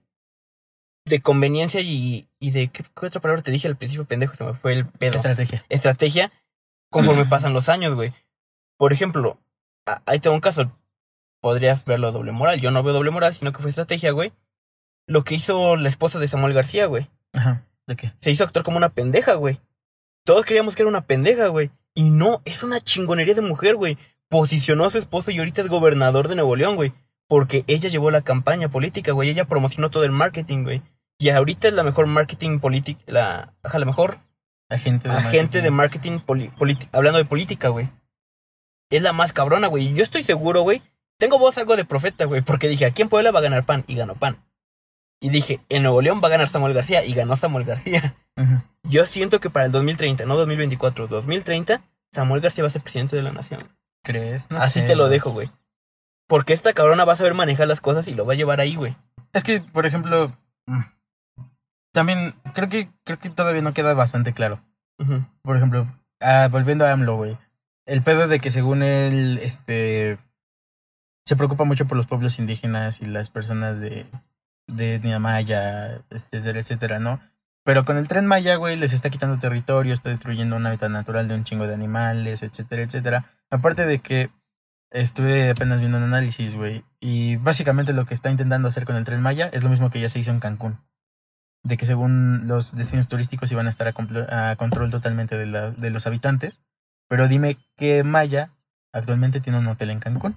[1.07, 4.43] de conveniencia y, y de ¿qué, qué otra palabra te dije al principio, pendejo, se
[4.43, 5.15] me fue el pedo.
[5.15, 5.65] Estrategia.
[5.69, 6.31] Estrategia
[6.89, 8.13] conforme pasan los años, güey.
[8.77, 9.39] Por ejemplo,
[9.85, 10.71] a- ahí tengo un caso.
[11.41, 12.59] Podrías verlo doble moral.
[12.61, 14.33] Yo no veo doble moral, sino que fue estrategia, güey.
[15.07, 17.09] Lo que hizo la esposa de Samuel García, güey.
[17.33, 17.63] Ajá.
[17.85, 18.11] ¿De qué?
[18.19, 19.59] Se hizo actuar como una pendeja, güey.
[20.25, 21.71] Todos creíamos que era una pendeja, güey.
[21.93, 23.97] Y no, es una chingonería de mujer, güey.
[24.29, 26.91] Posicionó a su esposo y ahorita es gobernador de Nuevo León, güey.
[27.29, 29.29] Porque ella llevó la campaña política, güey.
[29.29, 30.81] Ella promocionó todo el marketing, güey.
[31.19, 34.19] Y ahorita es la mejor marketing política, la, ajá, la mejor
[34.69, 37.89] Agente de agente de marketing poli- politi- hablando de política, güey.
[38.89, 39.87] Es la más cabrona, güey.
[39.87, 40.81] Y yo estoy seguro, güey.
[41.17, 42.41] Tengo voz algo de profeta, güey.
[42.41, 43.83] Porque dije, aquí en Puebla va a ganar PAN.
[43.87, 44.43] Y ganó PAN.
[45.21, 47.03] Y dije, en Nuevo León va a ganar Samuel García.
[47.05, 48.15] Y ganó Samuel García.
[48.83, 51.81] Yo siento que para el 2030, no 2024, 2030,
[52.13, 53.61] Samuel García va a ser presidente de la nación.
[54.03, 54.51] ¿Crees?
[54.51, 55.49] No Así sé, te lo dejo, güey.
[56.27, 58.75] Porque esta cabrona va a saber manejar las cosas y lo va a llevar ahí,
[58.75, 58.95] güey.
[59.33, 60.81] Es que, por ejemplo, mm,
[61.97, 64.59] también creo que, creo que todavía no queda bastante claro.
[65.41, 65.87] Por ejemplo,
[66.21, 67.37] ah, volviendo a AMLO, güey.
[67.87, 70.19] El pedo de que según él, este,
[71.25, 74.05] se preocupa mucho por los pueblos indígenas y las personas de,
[74.67, 77.19] de etnia maya, este, etcétera, ¿no?
[77.63, 81.27] Pero con el tren Maya, güey, les está quitando territorio, está destruyendo un hábitat natural
[81.27, 83.25] de un chingo de animales, etcétera, etcétera.
[83.49, 84.29] Aparte de que
[84.91, 89.03] estuve apenas viendo un análisis, güey, y básicamente lo que está intentando hacer con el
[89.03, 90.77] tren Maya es lo mismo que ya se hizo en Cancún
[91.63, 95.89] de que según los destinos turísticos iban a estar a, control totalmente de, la- de
[95.89, 96.61] los habitantes.
[97.09, 98.51] Pero dime que Maya
[98.93, 100.35] actualmente tiene un hotel en Cancún.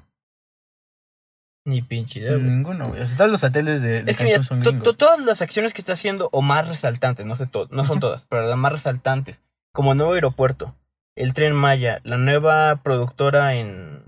[1.67, 2.37] Ni pinche idea.
[2.37, 3.03] Ninguno, güey.
[3.03, 4.85] O sea, todos los hoteles de, de Es que mira, Cancún son to- gringos.
[4.97, 8.01] to- todas las acciones que está haciendo, o más resaltantes, no sé todo, no son
[8.01, 10.75] todas, pero las más resaltantes, como el nuevo aeropuerto,
[11.17, 14.03] el tren Maya, la nueva productora en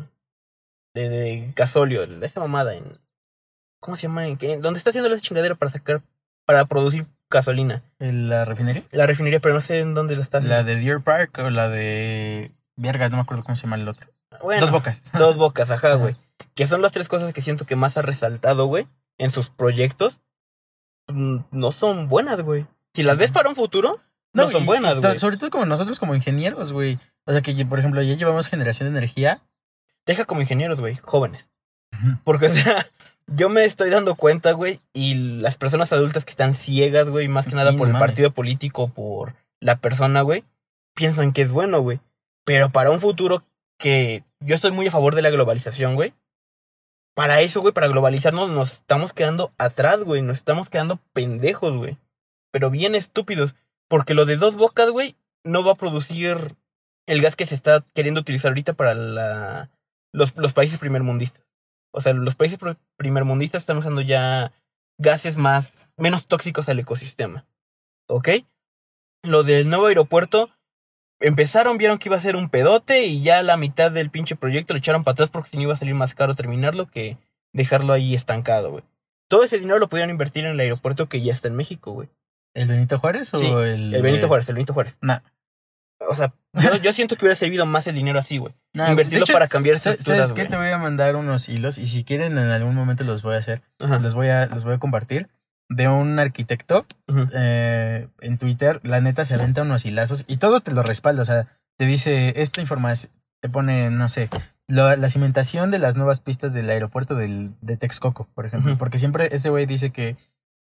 [0.95, 2.99] de, de gasóleo, esa mamada en
[3.81, 4.27] ¿cómo se llama?
[4.27, 4.57] ¿En qué?
[4.59, 6.03] ¿Dónde está haciendo la chingadera para sacar
[6.45, 7.83] para producir gasolina?
[7.99, 8.83] ¿La refinería?
[8.91, 10.57] La refinería, pero no sé en dónde la está haciendo.
[10.57, 12.53] ¿La de Deer Park o la de...
[12.77, 14.09] Verga, no me acuerdo cómo se llama el otro.
[14.43, 15.03] Bueno, Dos bocas.
[15.13, 16.17] Dos bocas, ajá, güey.
[16.55, 18.87] Que son las tres cosas que siento que más ha resaltado, güey,
[19.19, 20.21] en sus proyectos.
[21.09, 22.67] Mm, No son buenas, güey.
[22.95, 24.01] Si las ves para un futuro,
[24.35, 25.19] no, son y- buenas, güey.
[25.19, 26.99] Sobre todo como nosotros como ingenieros, güey.
[27.25, 29.41] O sea que, por ejemplo, ya llevamos generación de energía.
[30.07, 31.49] Deja como ingenieros, güey, jóvenes.
[32.25, 32.87] Porque, o sea,
[33.27, 37.45] yo me estoy dando cuenta, güey, y las personas adultas que están ciegas, güey, más
[37.47, 38.09] que Sí, nada no por el mames.
[38.09, 40.45] partido político, por la persona, güey,
[40.95, 42.01] piensan que es bueno, güey.
[42.45, 43.45] Pero para un futuro
[43.79, 46.15] que yo estoy muy a favor de la globalización, güey.
[47.15, 50.23] Para eso, güey, para globalizarnos nos estamos quedando atrás, güey.
[50.23, 51.99] Nos estamos quedando pendejos, güey.
[52.51, 53.55] Pero bien estúpidos.
[53.89, 56.57] Porque lo de dos bocas, güey, no va a producir
[57.07, 59.71] el gas que se está queriendo utilizar ahorita para la,
[60.13, 61.45] los, los países primermundistas.
[61.93, 64.53] O sea, los países pr- primermundistas están usando ya
[64.99, 67.45] gases más, menos tóxicos al ecosistema.
[68.09, 68.29] ¿Ok?
[69.23, 70.51] Lo del nuevo aeropuerto,
[71.21, 74.75] empezaron, vieron que iba a ser un pedote y ya la mitad del pinche proyecto
[74.75, 77.19] lo echaron para atrás porque si no iba a salir más caro terminarlo que
[77.53, 78.85] dejarlo ahí estancado, güey.
[79.29, 82.09] Todo ese dinero lo pudieron invertir en el aeropuerto que ya está en México, güey.
[82.55, 83.95] ¿El Benito Juárez o Sí, el.
[83.95, 84.99] El Benito Juárez, el Benito Juárez.
[85.01, 85.21] Nah.
[86.09, 88.55] O sea, yo, yo siento que hubiera servido más el dinero así, güey.
[88.75, 90.45] Nah, Invertirlo hecho, para cambiar ¿Sabes qué?
[90.47, 93.39] Te voy a mandar unos hilos y si quieren en algún momento los voy a
[93.39, 93.63] hacer.
[93.79, 93.99] Ajá.
[93.99, 95.29] Los voy a, los voy a compartir.
[95.69, 96.85] de un arquitecto
[97.35, 101.23] eh, en Twitter, la neta se aventa unos hilazos y todo te lo respalda.
[101.23, 101.47] O sea,
[101.79, 103.11] te dice esta información,
[103.41, 104.29] te pone, no sé,
[104.69, 108.77] lo- la cimentación de las nuevas pistas del aeropuerto del, de Texcoco, por ejemplo.
[108.77, 110.17] Porque siempre ese güey dice que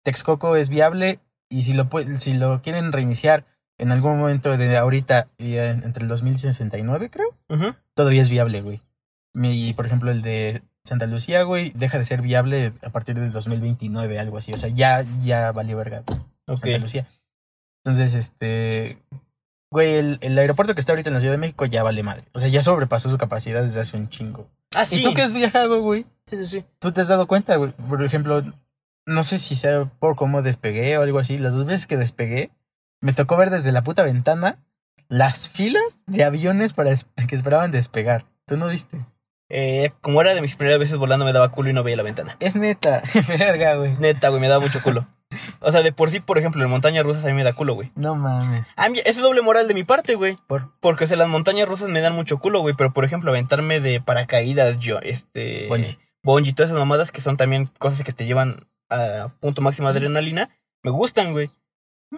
[0.03, 1.18] Texcoco es viable
[1.51, 3.44] y si lo, si lo quieren reiniciar
[3.78, 7.74] en algún momento de ahorita y en- entre el 2069, creo, Ujú.
[7.94, 8.80] todavía es viable, güey.
[9.34, 13.32] Y, por ejemplo, el de Santa Lucía, güey, deja de ser viable a partir del
[13.32, 14.52] 2029, algo así.
[14.52, 16.04] O sea, ya, ya valió verga.
[16.46, 16.58] Ok.
[16.60, 17.08] Santa Lucía.
[17.84, 18.98] Entonces, este.
[19.72, 22.22] Güey, el, el aeropuerto que está ahorita en la Ciudad de México ya vale madre.
[22.32, 24.48] O sea, ya sobrepasó su capacidad desde hace un chingo.
[24.72, 25.00] Ah, sí.
[25.00, 26.06] ¿Y tú que has viajado, güey?
[26.26, 26.64] Sí, sí, sí.
[26.78, 27.72] ¿Tú te has dado cuenta, güey?
[27.72, 28.44] Por ejemplo,
[29.04, 31.38] no sé si sea por cómo despegué o algo así.
[31.38, 32.52] Las dos veces que despegué,
[33.04, 34.58] me tocó ver desde la puta ventana
[35.08, 36.90] las filas de aviones para
[37.28, 38.24] que esperaban despegar.
[38.46, 39.04] ¿Tú no viste?
[39.50, 42.02] Eh, como era de mis primeras veces volando, me daba culo y no veía la
[42.02, 42.36] ventana.
[42.40, 43.02] Es neta.
[43.28, 43.94] Verga, güey.
[43.98, 45.06] Neta, güey, me daba mucho culo.
[45.60, 47.74] O sea, de por sí, por ejemplo, en montañas rusas a mí me da culo,
[47.74, 47.92] güey.
[47.94, 48.68] No mames.
[48.76, 50.38] Ah, mira, ese es doble moral de mi parte, güey.
[50.46, 50.72] Por.
[50.80, 52.74] Porque, o sea, las montañas rusas me dan mucho culo, güey.
[52.74, 55.66] Pero, por ejemplo, aventarme de paracaídas, yo, este.
[55.68, 55.98] Bungee.
[56.22, 59.98] Bungee, todas esas mamadas que son también cosas que te llevan a punto máximo de
[59.98, 60.48] adrenalina,
[60.82, 61.50] me gustan, güey.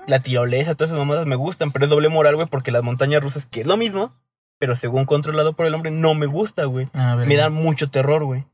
[0.06, 3.22] La tirolesa, todas esas mamadas me gustan, pero es doble moral, güey, porque las montañas
[3.22, 4.12] rusas, que es lo mismo,
[4.58, 6.88] pero según controlado por el hombre, no me gusta, güey.
[7.26, 8.44] Me dan mucho terror, güey.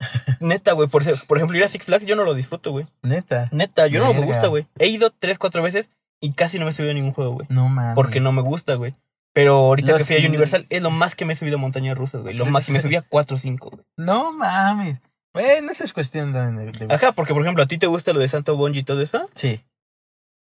[0.40, 0.88] Neta, güey.
[0.88, 2.86] Por, por ejemplo, ir a Six Flags yo no lo disfruto, güey.
[3.02, 3.48] Neta.
[3.52, 4.26] Neta, yo no me Verga.
[4.26, 4.66] gusta, güey.
[4.78, 7.46] He ido tres, cuatro veces y casi no me he subido a ningún juego, güey.
[7.50, 7.94] No mames.
[7.94, 8.94] Porque no me gusta, güey.
[9.34, 11.60] Pero ahorita Los- que fui a Universal es lo más que me he subido a
[11.60, 12.34] montañas rusas, güey.
[12.34, 13.84] Lo más que me subí a 4 o 5, güey.
[13.96, 15.00] No mames.
[15.32, 16.50] Bueno, eso es cuestión de.
[16.72, 19.00] de- Ajá, porque por ejemplo, a ti te gusta lo de Santo Bonji y todo
[19.00, 19.28] eso.
[19.34, 19.60] Sí.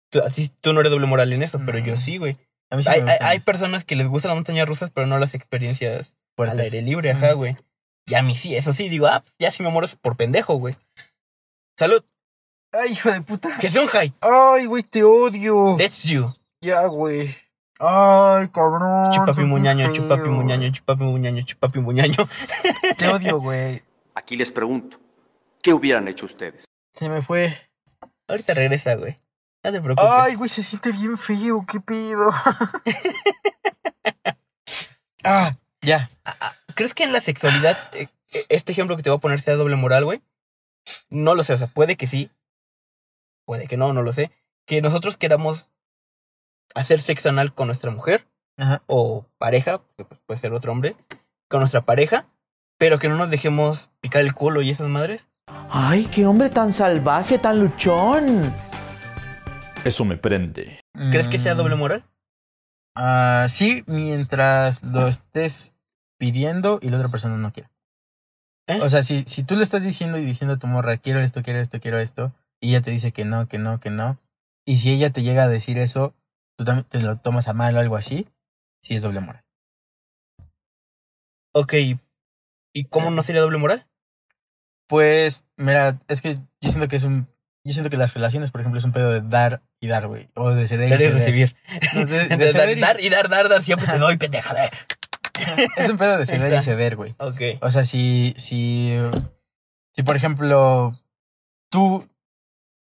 [0.09, 2.37] Tú, a ti- tú no eres doble moral en eso, pero yo sí, güey.
[2.71, 5.07] A mí sí Hay, me hay, hay personas que les gustan las montañas rusas, pero
[5.07, 7.37] no las experiencias al aire libre, ajá, Mm.
[7.37, 7.57] güey.
[8.07, 10.75] Y a mí sí, eso sí, digo, ah, ya sí me muero por pendejo, güey.
[11.77, 12.03] Salud.
[12.71, 13.57] Ay, hijo de puta.
[13.59, 14.13] Que sea un high.
[14.21, 15.75] Ay, güey, te odio.
[15.77, 16.33] That's you.
[16.61, 17.35] Ya, güey.
[17.79, 19.11] Ay, cabrón.
[19.11, 22.27] Chupapi muñaño, chupapi muñaño, chupapi muñaño, chupapi muñaño.
[22.97, 23.81] Te odio, güey.
[24.13, 24.97] Aquí les pregunto,
[25.61, 26.65] ¿qué hubieran hecho ustedes?
[26.93, 27.57] Se me fue.
[28.27, 29.17] Ahorita regresa, güey.
[29.65, 30.11] No te preocupes.
[30.11, 31.65] Ay, güey, se siente bien feo.
[31.67, 32.29] ¿Qué pido?
[35.23, 36.07] ah, ya.
[36.75, 39.55] ¿Crees que en la sexualidad eh, eh, este ejemplo que te voy a poner sea
[39.55, 40.21] doble moral, güey?
[41.09, 42.29] No lo sé, o sea, puede que sí.
[43.43, 44.29] Puede que no, no lo sé.
[44.67, 45.71] Que nosotros queramos
[46.75, 48.83] hacer sexo anal con nuestra mujer Ajá.
[48.85, 50.95] o pareja, que pues, puede ser otro hombre,
[51.49, 52.27] con nuestra pareja,
[52.77, 55.27] pero que no nos dejemos picar el culo y esas madres.
[55.47, 58.53] ¡Ay, qué hombre tan salvaje, tan luchón!
[59.85, 60.81] Eso me prende.
[61.11, 62.03] ¿Crees que sea Mm, doble moral?
[62.95, 65.75] Ah, sí, mientras lo estés
[66.17, 67.71] pidiendo y la otra persona no quiera.
[68.67, 68.79] ¿Eh?
[68.81, 71.43] O sea, si, si tú le estás diciendo y diciendo a tu morra, quiero esto,
[71.43, 74.17] quiero esto, quiero esto, y ella te dice que no, que no, que no,
[74.65, 76.15] y si ella te llega a decir eso,
[76.57, 78.27] tú también te lo tomas a mal o algo así,
[78.81, 79.43] sí es doble moral.
[81.53, 81.73] Ok.
[82.73, 83.87] ¿Y cómo no sería doble moral?
[84.87, 87.27] Pues, mira, es que yo siento que es un.
[87.65, 90.29] Yo siento que las relaciones, por ejemplo, es un pedo de dar y dar, güey.
[90.35, 91.13] O de ceder y ceder.
[91.15, 91.55] recibir.
[91.95, 94.17] No, de- de De ceder dar, y- dar y dar, dar, dar, siempre te doy,
[94.17, 94.55] pendeja.
[95.75, 97.13] Es un pedo de ceder y ceder, güey.
[97.17, 97.41] Ok.
[97.61, 98.95] O sea, si, si,
[99.93, 100.93] si por ejemplo,
[101.69, 102.07] tú,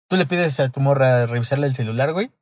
[0.09, 2.33] tú le pides a tu morra revisarle el celular, güey,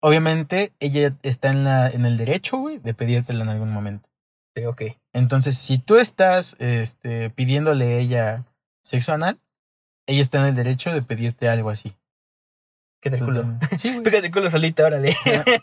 [0.00, 4.08] obviamente ella está en, la, en el derecho, güey, de pedírtelo en algún momento.
[4.56, 4.82] Sí, ok.
[5.12, 8.44] Entonces, si tú estás este, pidiéndole a ella
[8.82, 9.38] sexo anal,
[10.08, 11.94] ella está en el derecho de pedirte algo así.
[13.00, 13.44] ¿Qué tal culo?
[13.76, 14.02] Sí, güey.
[14.02, 15.12] Pícate el culo solita, órale.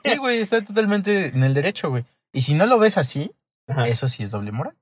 [0.03, 2.05] Sí, güey, está totalmente en el derecho, güey.
[2.31, 3.33] Y si no lo ves así,
[3.67, 3.87] Ajá.
[3.87, 4.77] eso sí es doble moral.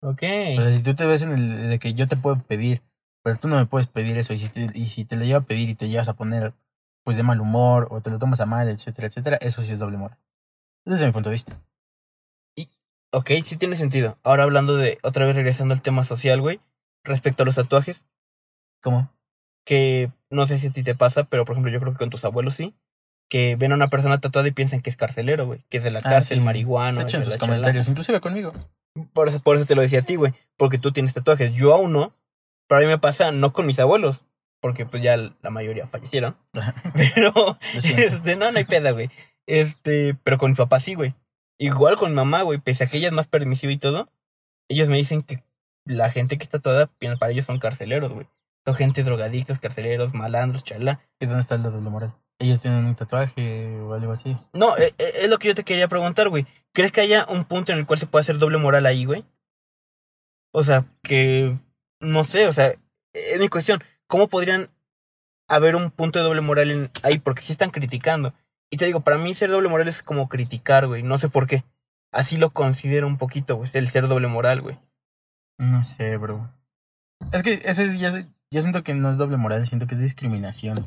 [0.00, 0.22] Ok.
[0.22, 2.82] O sea, si tú te ves en el de que yo te puedo pedir,
[3.22, 5.40] pero tú no me puedes pedir eso, y si te, y si te lo llevo
[5.40, 6.54] a pedir y te llevas a poner
[7.02, 9.78] pues de mal humor, o te lo tomas a mal, etcétera, etcétera, eso sí es
[9.78, 10.18] doble moral.
[10.86, 11.54] Desde mi punto de vista.
[13.12, 14.18] Ok, sí tiene sentido.
[14.24, 16.60] Ahora hablando de, otra vez regresando al tema social, güey,
[17.04, 18.04] respecto a los tatuajes,
[18.84, 19.10] ¿Cómo?
[19.66, 22.10] que no sé si a ti te pasa, pero por ejemplo yo creo que con
[22.10, 22.74] tus abuelos sí,
[23.30, 25.90] que ven a una persona tatuada y piensan que es carcelero, güey, que es de
[25.90, 26.44] la Ah, cárcel, sí.
[26.44, 27.00] marihuano.
[27.00, 28.52] Se echan sus comentarios, inclusive conmigo.
[29.14, 31.52] Por eso, por eso te lo decía a ti, güey, porque tú tienes tatuajes.
[31.54, 32.12] Yo aún no,
[32.68, 34.20] pero a mí me pasa no con mis abuelos,
[34.60, 36.36] porque pues ya la mayoría fallecieron,
[36.94, 37.32] pero.
[37.74, 39.10] Este, no, no hay peda, güey.
[39.46, 41.14] Este, pero con mi papá sí, güey.
[41.58, 42.58] Igual con mi mamá, güey.
[42.58, 44.10] Pese a que ella es más permisiva y todo,
[44.68, 45.42] ellos me dicen que
[45.86, 48.26] la gente que está toda, para ellos son carceleros, güey.
[48.64, 51.00] Son gente drogadictos, carceleros, malandros, chalá.
[51.20, 52.14] ¿Y dónde está el doble moral?
[52.38, 54.36] Ellos tienen un tatuaje o algo así.
[54.52, 56.46] No, eh, eh, es lo que yo te quería preguntar, güey.
[56.72, 59.24] ¿Crees que haya un punto en el cual se pueda hacer doble moral ahí, güey?
[60.52, 61.56] O sea, que.
[62.00, 62.74] No sé, o sea,
[63.12, 63.82] es mi cuestión.
[64.06, 64.70] ¿Cómo podrían
[65.48, 68.34] haber un punto de doble moral en, ahí, porque sí están criticando.
[68.70, 71.02] Y te digo, para mí ser doble moral es como criticar, güey.
[71.02, 71.64] No sé por qué.
[72.12, 73.70] Así lo considero un poquito, güey.
[73.72, 74.78] El ser doble moral, güey.
[75.58, 76.50] No sé, bro.
[77.32, 78.10] Es que ese es, ya,
[78.54, 80.78] ya siento que no es doble moral, siento que es discriminación.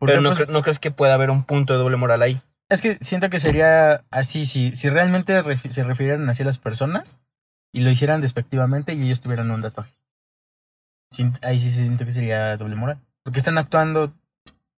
[0.00, 2.40] Pero no, pues, cre- no crees que pueda haber un punto de doble moral ahí.
[2.68, 7.20] Es que siento que sería así, si, si realmente se refirieran así a las personas
[7.72, 9.94] y lo hicieran despectivamente y ellos tuvieran un tatuaje.
[11.42, 12.98] Ahí sí siento que sería doble moral.
[13.22, 14.12] Porque están actuando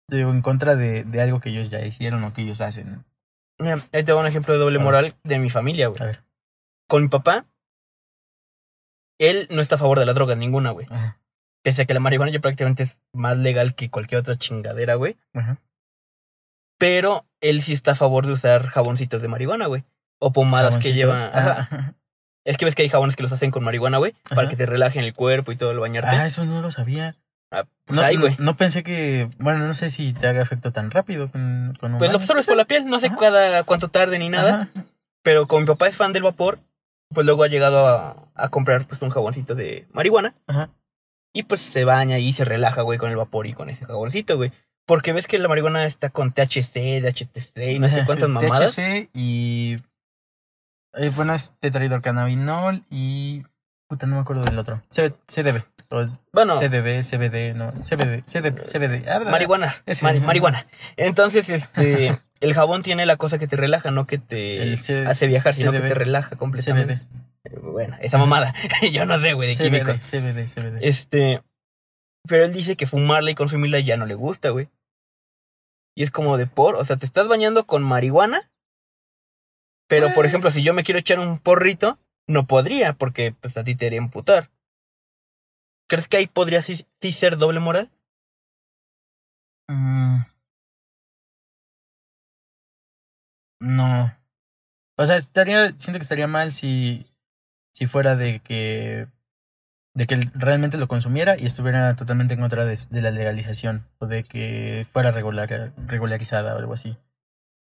[0.09, 3.05] digo, en contra de, de algo que ellos ya hicieron o que ellos hacen.
[3.59, 6.03] Mira, ahí te doy un ejemplo de doble A moral de mi familia, güey.
[6.03, 6.23] A ver.
[6.89, 7.47] Con mi papá,
[9.19, 10.87] él no está a favor de la droga ninguna, güey.
[10.91, 11.19] Ajá.
[11.63, 15.17] Pese a que la marihuana ya prácticamente es más legal que cualquier otra chingadera, güey.
[15.35, 15.59] Ajá.
[16.79, 19.85] Pero él sí está a favor de usar jaboncitos de marihuana, güey.
[20.19, 21.19] O pomadas que llevan.
[21.19, 21.61] Ajá.
[21.63, 21.95] Ajá.
[22.45, 24.15] Es que ves que hay jabones que los hacen con marihuana, güey.
[24.35, 26.11] Para que te relajen el cuerpo y todo el bañarte.
[26.11, 27.17] Ah, eso no lo sabía.
[27.51, 28.35] Ah, pues No, ahí, güey.
[28.39, 29.29] no, no pensé que.
[29.39, 32.57] Bueno, no sé si te haga efecto tan rápido con, con Pues lo absorbes por
[32.57, 33.17] la piel, no sé Ajá.
[33.17, 34.69] cada cuánto tarde ni nada.
[34.75, 34.85] Ajá.
[35.23, 36.61] Pero como mi papá es fan del vapor,
[37.15, 40.35] pues luego ha llegado a, a comprar pues un jaboncito de marihuana.
[40.47, 40.71] Ajá.
[41.33, 44.37] Y pues se baña y se relaja, güey, con el vapor y con ese jaboncito,
[44.37, 44.53] güey.
[44.87, 48.75] Porque ves que la marihuana está con THC, DHTC y no sé cuántas mamadas.
[48.77, 49.79] THC y.
[50.95, 53.43] eh, bueno, es tetrahidrocannabinol y.
[53.89, 54.83] Puta, no me acuerdo del otro.
[54.89, 55.63] C- CDB.
[56.33, 57.71] Bueno, CDB, CBD, no.
[57.73, 59.09] CBD, CDB, CBD.
[59.09, 59.75] Ah, marihuana.
[60.03, 60.67] Mari- marihuana.
[60.97, 65.27] Entonces, este, el jabón tiene la cosa que te relaja, no que te C- hace
[65.29, 66.97] viajar, sino que te relaja completamente.
[67.45, 67.61] CBD.
[67.73, 68.55] Bueno, esa mamada.
[68.93, 69.99] Yo no sé, güey, de químicos.
[70.01, 70.79] CBD, CBD.
[70.83, 71.43] Este.
[72.29, 74.69] Pero él dice que fumarla y consumirla ya no le gusta, güey.
[75.95, 76.75] Y es como de por.
[76.77, 78.51] O sea, te estás bañando con marihuana.
[79.89, 83.57] Pero, por Pues- ejemplo, si yo me quiero echar un porrito, no podría, porque pues
[83.57, 84.51] a ti te haría imputar.
[85.89, 87.91] ¿Crees que ahí podría sí, sí ser doble moral?
[89.69, 90.23] Mm.
[93.61, 94.15] No.
[94.99, 97.07] O sea, estaría, siento que estaría mal si,
[97.73, 99.09] si fuera de que,
[99.95, 103.87] de que él realmente lo consumiera y estuviera totalmente en contra de, de la legalización
[103.99, 106.97] o de que fuera regular, regularizada o algo así.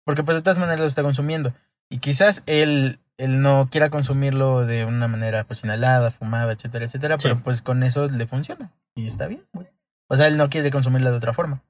[0.05, 1.53] Porque pues de todas maneras lo está consumiendo.
[1.89, 7.17] Y quizás él, él no quiera consumirlo de una manera pues inhalada, fumada, etcétera, etcétera,
[7.19, 7.27] Sí.
[7.29, 8.71] pero pues con eso le funciona.
[8.95, 9.67] Y está bien, güey.
[10.07, 11.61] O sea, él no quiere consumirla de otra forma.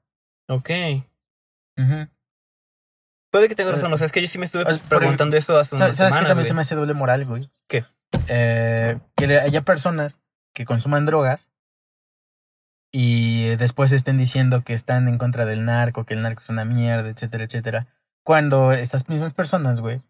[0.48, 0.70] Ok.
[1.76, 2.08] Ujú.
[3.30, 3.92] Puede que tengas razón.
[3.92, 6.28] O sea, es que yo sí me estuve preguntando esto hace unas ¿Sabes qué semanas,
[6.28, 6.46] también güey.
[6.46, 7.50] se me hace doble moral, güey?
[7.68, 7.84] ¿Qué?
[8.28, 10.18] Eh, que haya personas
[10.52, 11.50] que consuman drogas
[12.92, 16.64] y después estén diciendo que están en contra del narco, que el narco es una
[16.64, 17.86] mierda, etcétera, etcétera.
[18.24, 20.02] Cuando estas mismas personas, güey,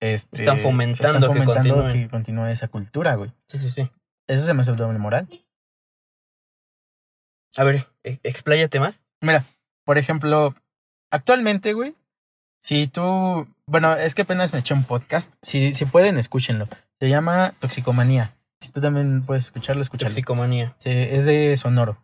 [0.00, 3.32] este, Están fomentando están que fomentando que continúe esa cultura, güey.
[3.48, 3.90] Sí, sí, sí.
[4.28, 5.26] Eso se me hace doble moral.
[7.56, 9.02] A ver, e- expláyate más.
[9.20, 9.44] Mira,
[9.84, 10.54] por ejemplo,
[11.10, 11.96] actualmente, güey,
[12.60, 16.68] si tú, bueno, es que apenas me eché un podcast, si, si pueden, escúchenlo.
[17.00, 18.34] Se llama Toxicomanía.
[18.60, 20.10] Si tú también puedes escucharlo, escúchalo.
[20.10, 20.74] Toxicomanía.
[20.78, 21.98] Sí, es de Sonoro.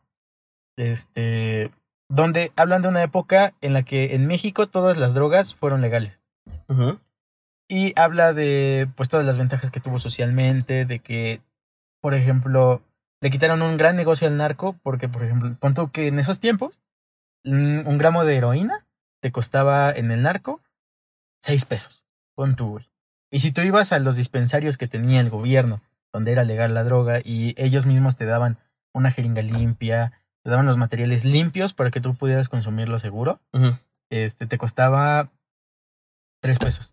[0.77, 1.71] Este,
[2.09, 6.23] donde hablan de una época en la que en México todas las drogas fueron legales.
[7.69, 11.40] Y habla de pues todas las ventajas que tuvo socialmente, de que,
[12.01, 12.83] por ejemplo,
[13.21, 16.38] le quitaron un gran negocio al narco, porque, por ejemplo, pon tú que en esos
[16.40, 16.81] tiempos,
[17.45, 18.87] un gramo de heroína
[19.25, 20.61] te costaba en el narco
[21.41, 22.05] seis pesos.
[22.35, 22.91] Pon tú, güey.
[23.31, 25.81] Y si tú ibas a los dispensarios que tenía el gobierno,
[26.13, 28.59] donde era legal la droga, y ellos mismos te daban
[28.93, 33.41] una jeringa limpia, te daban los materiales limpios para que tú pudieras consumirlo seguro,
[34.11, 35.31] este, te costaba
[36.43, 36.93] tres pesos.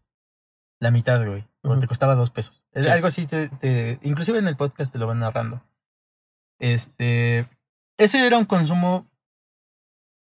[0.80, 1.44] La mitad, güey.
[1.64, 2.64] O te costaba dos pesos.
[2.74, 2.88] Sí.
[2.88, 5.62] algo así, te, te- inclusive en el podcast te lo van narrando.
[6.60, 7.50] Este,
[7.98, 9.06] ese era un consumo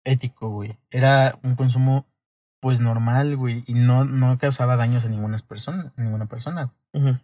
[0.05, 0.79] ético, güey.
[0.91, 2.07] Era un consumo,
[2.61, 3.65] pues, normal, güey.
[3.67, 6.73] Y no, no causaba daños a ninguna persona, a ninguna persona.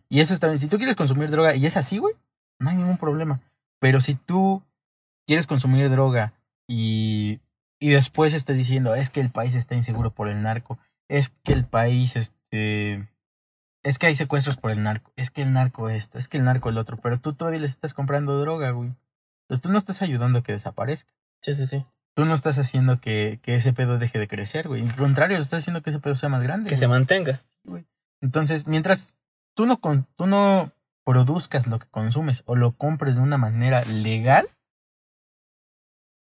[0.09, 0.59] Y eso está bien.
[0.59, 2.15] Si tú quieres consumir droga y es así, güey,
[2.59, 3.41] no hay ningún problema.
[3.81, 4.63] Pero si tú
[5.27, 6.33] quieres consumir droga
[6.69, 7.41] y,
[7.79, 10.79] y después estás diciendo, es que el país está inseguro por el narco,
[11.09, 13.09] es que el país, este,
[13.83, 16.45] es que hay secuestros por el narco, es que el narco esto, es que el
[16.45, 18.95] narco el otro, pero tú todavía les estás comprando droga, güey.
[19.45, 21.13] Entonces tú no estás ayudando a que desaparezca.
[21.43, 21.85] Sí, sí, sí.
[22.15, 24.83] Tú no estás haciendo que, que ese pedo deje de crecer, güey.
[24.89, 26.69] Al contrario, estás haciendo que ese pedo sea más grande.
[26.69, 26.81] Que güey.
[26.81, 27.43] se mantenga.
[28.21, 29.13] Entonces, mientras
[29.57, 30.73] tú no, con, tú no
[31.05, 34.49] produzcas lo que consumes o lo compres de una manera legal,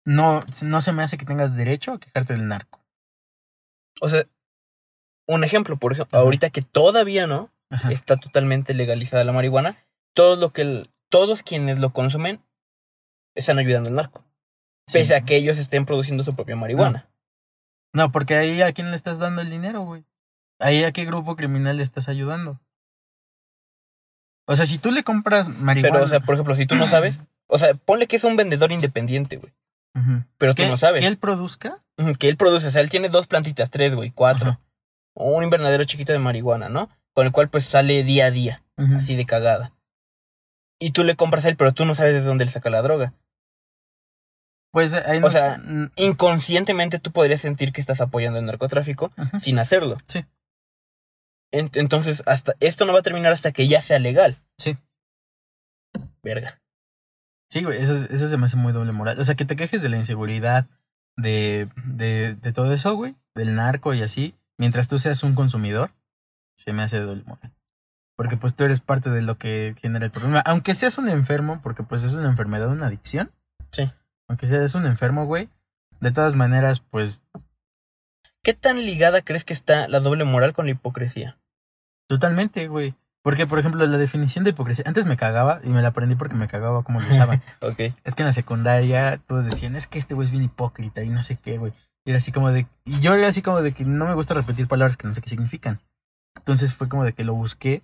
[0.04, 2.80] no, no se me hace que tengas derecho a quejarte del narco.
[4.00, 4.24] O sea,
[5.26, 6.24] un ejemplo, por ejemplo, Ajá.
[6.24, 7.90] ahorita que todavía no Ajá.
[7.92, 9.76] está totalmente legalizada la marihuana,
[10.14, 12.40] todo lo que el- todos quienes lo consumen
[13.34, 14.24] están ayudando al narco.
[14.92, 17.08] Pese a que ellos estén produciendo su propia marihuana.
[17.92, 20.04] No, porque ahí a quién le estás dando el dinero, güey.
[20.58, 22.60] Ahí a qué grupo criminal le estás ayudando.
[24.46, 25.94] O sea, si tú le compras marihuana.
[25.94, 28.36] Pero, o sea, por ejemplo, si tú no sabes, o sea, ponle que es un
[28.36, 29.52] vendedor independiente, güey.
[30.38, 31.00] Pero tú ¿Que- no sabes.
[31.00, 31.82] Que él produzca.
[32.18, 34.60] Que él produce, o sea, él tiene dos plantitas, tres, güey, cuatro.
[35.14, 36.88] O un invernadero chiquito de marihuana, ¿no?
[37.12, 38.62] Con el cual pues sale día a día,
[38.96, 39.72] así de cagada.
[40.78, 42.82] Y tú le compras a él, pero tú no sabes de dónde él saca la
[42.82, 43.12] droga.
[44.70, 45.60] Pues ahí O sea,
[45.96, 49.98] Inconscientemente tú podrías sentir que estás apoyando el narcotráfico sin hacerlo.
[50.06, 50.24] Sí.
[51.52, 54.36] En- entonces, hasta esto no va a terminar hasta que ya sea legal.
[54.58, 54.76] Sí.
[56.22, 56.60] Verga.
[57.50, 59.18] Sí, güey, eso, es- eso se me hace muy doble moral.
[59.18, 60.66] O sea, que te quejes de la inseguridad,
[61.16, 65.90] de, de, de todo eso, güey, del narco y así, mientras tú seas un consumidor,
[66.56, 67.52] se me hace doble moral.
[68.16, 70.40] Porque pues tú eres parte de lo que genera el problema.
[70.40, 73.32] Aunque seas un enfermo, porque pues es una enfermedad, una adicción.
[73.72, 73.90] Sí.
[74.28, 75.48] Aunque seas un enfermo, güey,
[76.00, 77.22] de todas maneras, pues
[78.42, 81.38] ¿Qué tan ligada crees que está la doble moral con la hipocresía?
[82.08, 82.94] totalmente, güey.
[83.22, 86.34] Porque, por ejemplo, la definición de hipocresía, antes me cagaba y me la aprendí porque
[86.34, 87.42] me cagaba como lo usaban.
[87.60, 87.92] Ok.
[88.04, 91.10] Es que en la secundaria todos decían, es que este güey es bien hipócrita y
[91.10, 91.74] no sé qué, güey.
[92.06, 92.66] Y era así como de...
[92.86, 95.20] Y yo era así como de que no me gusta repetir palabras que no sé
[95.20, 95.80] qué significan.
[96.38, 97.82] Entonces fue como de que lo busqué.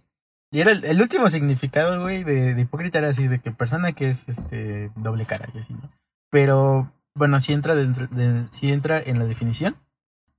[0.50, 3.92] Y era el, el último significado, güey, de, de hipócrita era así, de que persona
[3.92, 5.90] que es este doble cara y así, ¿no?
[6.34, 9.76] Pero, bueno, sí entra, dentro de, sí entra en la definición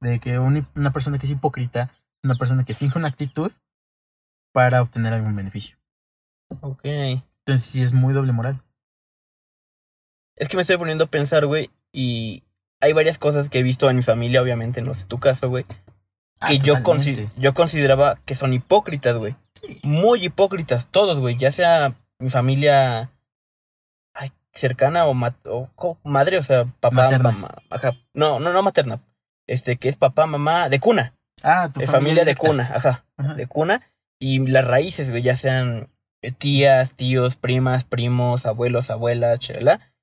[0.01, 3.49] de que un- una persona que es hipócrita es una persona que finge una actitud
[4.53, 5.77] para obtener algún beneficio.
[6.61, 6.81] Ok.
[6.83, 8.61] Entonces sí es muy doble moral.
[10.35, 12.43] Es que me estoy poniendo a pensar, güey, y
[12.81, 15.65] hay varias cosas que he visto en mi familia, obviamente, no sé tu caso, güey,
[16.41, 19.37] Ah, que yo, consi- yo consideraba que son hipócritas, güey.
[19.81, 23.11] Muy hipócritas, todos, güey, ya sea mi familia
[24.55, 25.13] cercana o,
[25.75, 27.31] o madre, o sea, papá, Materna.
[27.31, 29.01] mamá, ajá, no, no, no materna,
[29.47, 32.47] este, que es papá, mamá, de cuna, Ah, tu de familia de directa.
[32.47, 33.33] cuna, ajá, Ajá.
[33.35, 33.81] de cuna,
[34.19, 35.89] y las raíces, güey, ya sean
[36.21, 39.93] eh, tías, tíos, primas, primos, abuelos, abuelas, chalala,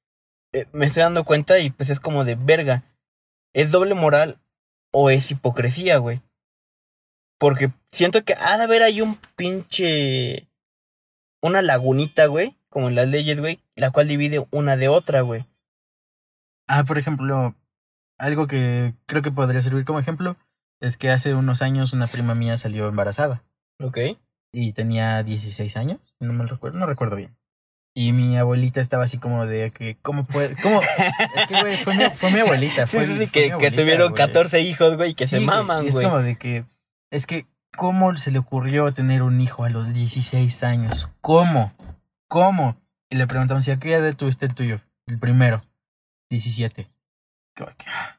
[0.53, 2.84] eh, me estoy dando cuenta y pues es como de verga.
[3.55, 4.38] ¿Es doble moral
[4.92, 6.20] o es hipocresía, güey?
[7.38, 10.48] Porque siento que ha de haber ahí un pinche.
[11.42, 15.47] Una lagunita, güey, como en las leyes, güey, la cual divide una de otra, güey.
[16.68, 17.55] Ah, por ejemplo,
[18.18, 20.37] algo que creo que podría servir como ejemplo
[20.81, 23.43] es que hace unos años una prima mía salió embarazada
[23.81, 23.99] Ok.
[24.53, 27.37] y tenía 16 años, no me recuerdo, no recuerdo bien.
[27.95, 30.57] Y mi abuelita estaba así como de que, ¿cómo puede?
[30.62, 30.81] ¿Cómo?
[31.37, 32.87] Es que, güey, fue mi, fue mi abuelita.
[32.87, 34.27] Sí, Fue, sí, fue sí, que, mi que abuelita, tuvieron güey.
[34.27, 36.07] 14 hijos, güey, que Sí, se güey, maman, Es güey.
[36.07, 36.64] como de que,
[37.11, 37.45] es que,
[37.77, 41.12] ¿cómo se le ocurrió tener un hijo a los 16 años?
[41.20, 41.75] ¿Cómo?
[42.29, 42.77] ¿Cómo?
[43.12, 44.80] Y le preguntamos, ¿y a qué edad tuviste el tuyo?
[45.06, 45.62] El primero.
[46.30, 46.90] 17.
[47.54, 48.18] Como que, ah.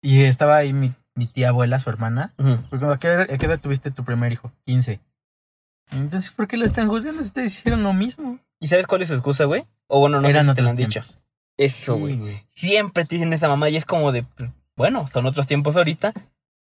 [0.00, 2.32] Y estaba ahí mi, mi tía abuela, su hermana.
[2.38, 4.50] ¿A qué, edad, a qué edad tuviste tu primer hijo?
[4.64, 4.98] 15.
[5.90, 7.20] Entonces, ¿por qué lo están juzgando?
[7.20, 8.38] Ustedes hicieron lo mismo.
[8.60, 9.66] ¿Y sabes cuál es su excusa, güey?
[9.88, 11.00] O bueno, no Eran sé si te lo han dicho.
[11.02, 11.22] tiempos.
[11.58, 12.46] Eso, Sí, güey.
[12.54, 14.24] Siempre te dicen esa mamá y es como de,
[14.74, 16.14] bueno, son otros tiempos ahorita,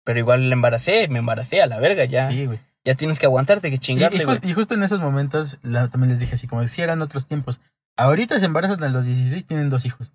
[0.04, 2.32] pero igual la embaracé, me embaracé a la verga, ya.
[2.32, 2.60] Sí, güey.
[2.86, 6.20] Ya tienes que aguantarte, que Y, chingarle, y justo en esos momentos la- también les
[6.20, 7.62] dije así, como si eran otros tiempos.
[7.98, 10.12] Ahorita se embarazan a los 16, tienen dos hijos.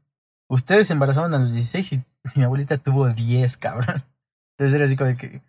[0.48, 2.04] Ustedes se embarazaban a los 16 y
[2.34, 4.02] mi abuelita tuvo 10, cabrón.
[4.58, 5.42] Entonces era así como de que...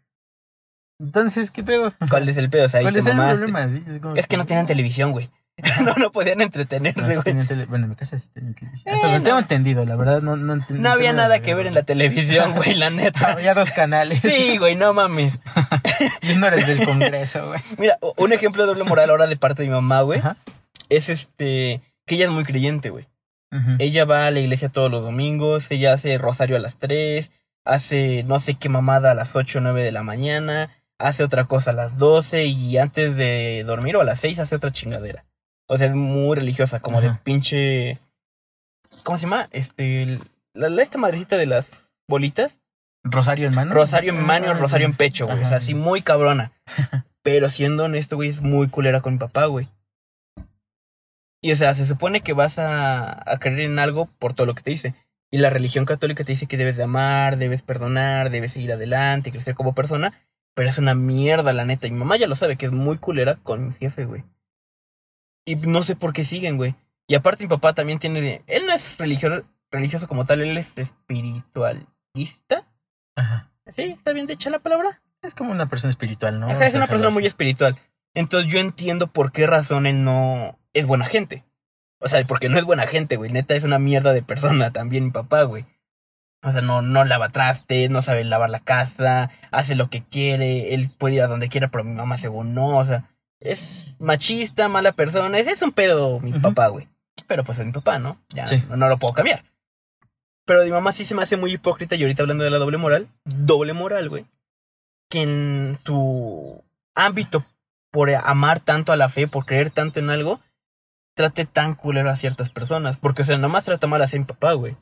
[1.00, 1.94] Entonces, ¿qué pedo?
[2.10, 2.66] ¿Cuál es el pedo?
[2.66, 3.68] O sea, ahí ¿Cuál es el problema?
[3.68, 5.30] Sí, es, como Es que no tenían televisión, güey.
[5.84, 7.46] no, no podían entretenerse, güey.
[7.48, 8.94] tele- Bueno, en mi casa sí tenían televisión.
[8.96, 9.40] Hasta Eh, tengo no.
[9.40, 12.54] entendido, la verdad, no, no, ent- No había tengo nada que ver en la televisión,
[12.54, 13.32] güey, la neta.
[13.32, 14.22] Había dos canales.
[14.22, 15.34] Sí, güey, no mames.
[16.22, 17.60] Y no eres del Congreso, güey.
[17.78, 20.38] Mira, un ejemplo de doble moral ahora de parte de mi mamá, güey, Ajá.
[20.90, 23.08] es este, que ella es muy creyente, güey.
[23.80, 27.32] Ella va a la iglesia todos los domingos, ella hace rosario a las 3,
[27.66, 31.46] hace no sé qué mamada a las 8 o 9 de la mañana, hace otra
[31.46, 35.24] cosa a las 12 y antes de dormir o a las 6 hace otra chingadera.
[35.68, 38.00] O sea, es muy religiosa, como de pinche...
[39.04, 39.48] ¿Cómo se llama?
[39.52, 40.20] Este...
[40.54, 41.70] La, la- esta madrecita de las
[42.08, 42.58] bolitas.
[43.04, 43.74] Rosario en mano.
[43.74, 45.44] Rosario en mano, Ah, rosario en pecho, güey.
[45.44, 46.52] O sea, así muy cabrona.
[47.22, 49.70] Pero siendo honesto, güey, es muy culera con mi papá, güey.
[51.42, 54.56] Y o sea, se supone que vas a, a creer en algo por todo lo
[54.56, 54.96] que te dice.
[55.30, 59.32] Y la religión católica te dice que debes de amar, debes perdonar, debes seguir adelante,
[59.32, 60.14] crecer como persona.
[60.56, 61.86] Pero es una mierda, la neta.
[61.88, 64.24] Y mi mamá ya lo sabe, que es muy culera con mi jefe, güey.
[65.48, 66.76] Y no sé por qué siguen, güey.
[67.08, 68.20] Y aparte mi papá también tiene...
[68.22, 72.66] de- Él no es religio- religioso como tal, él es espiritualista.
[73.16, 73.50] Ajá.
[73.76, 73.84] ¿Sí?
[73.84, 75.02] ¿Está bien dicha la palabra?
[75.22, 76.48] Es como una persona espiritual, ¿no?
[76.50, 77.78] Ajá, es una persona muy espiritual.
[78.14, 81.44] Entonces yo entiendo por qué razón él no es buena gente.
[82.00, 83.32] O sea, porque no es buena gente, güey.
[83.32, 85.66] Neta es una mierda de persona también mi papá, güey.
[86.44, 90.76] O sea, no, no lava trastes, no sabe lavar la casa, hace lo que quiere,
[90.76, 93.10] él puede ir a donde quiera, pero mi mamá según no, o sea,
[93.40, 96.42] es machista, mala persona, es, es un pedo mi Ujú.
[96.42, 96.88] papá, güey.
[97.28, 98.18] Pero pues es mi papá, ¿no?
[98.30, 98.64] Ya Sí.
[98.70, 99.44] no, no lo puedo cambiar.
[100.46, 102.78] Pero mi mamá sí se me hace muy hipócrita y ahorita hablando de la doble
[102.78, 104.26] moral, doble moral, güey.
[105.10, 106.64] Que en su
[106.96, 107.46] ámbito
[107.92, 110.40] por amar tanto a la fe, por creer tanto en algo,
[111.16, 112.98] trate tan culero a ciertas personas.
[112.98, 114.78] Porque, o sea, nomás trata mal a mi papá, güey.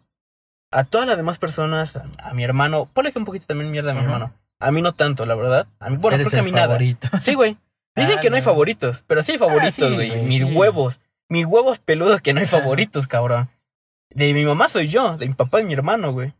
[0.71, 3.91] A todas las demás personas, a, a mi hermano, ponle que un poquito también mierda
[3.91, 4.07] a mi Ajá.
[4.07, 4.33] hermano.
[4.59, 5.67] A mí no tanto, la verdad.
[5.79, 6.67] A mí, bueno, Eres creo que a mí nada.
[6.67, 7.07] favorito.
[7.21, 7.57] Sí, güey.
[7.95, 10.21] Dicen Ah, que no hay favoritos, pero sí hay favoritos, sí, güey.
[10.23, 10.99] Mis huevos.
[11.29, 13.49] Mis huevos peludos que no hay favoritos, cabrón.
[14.13, 16.33] De mi mamá soy yo, de mi papá y mi hermano, güey.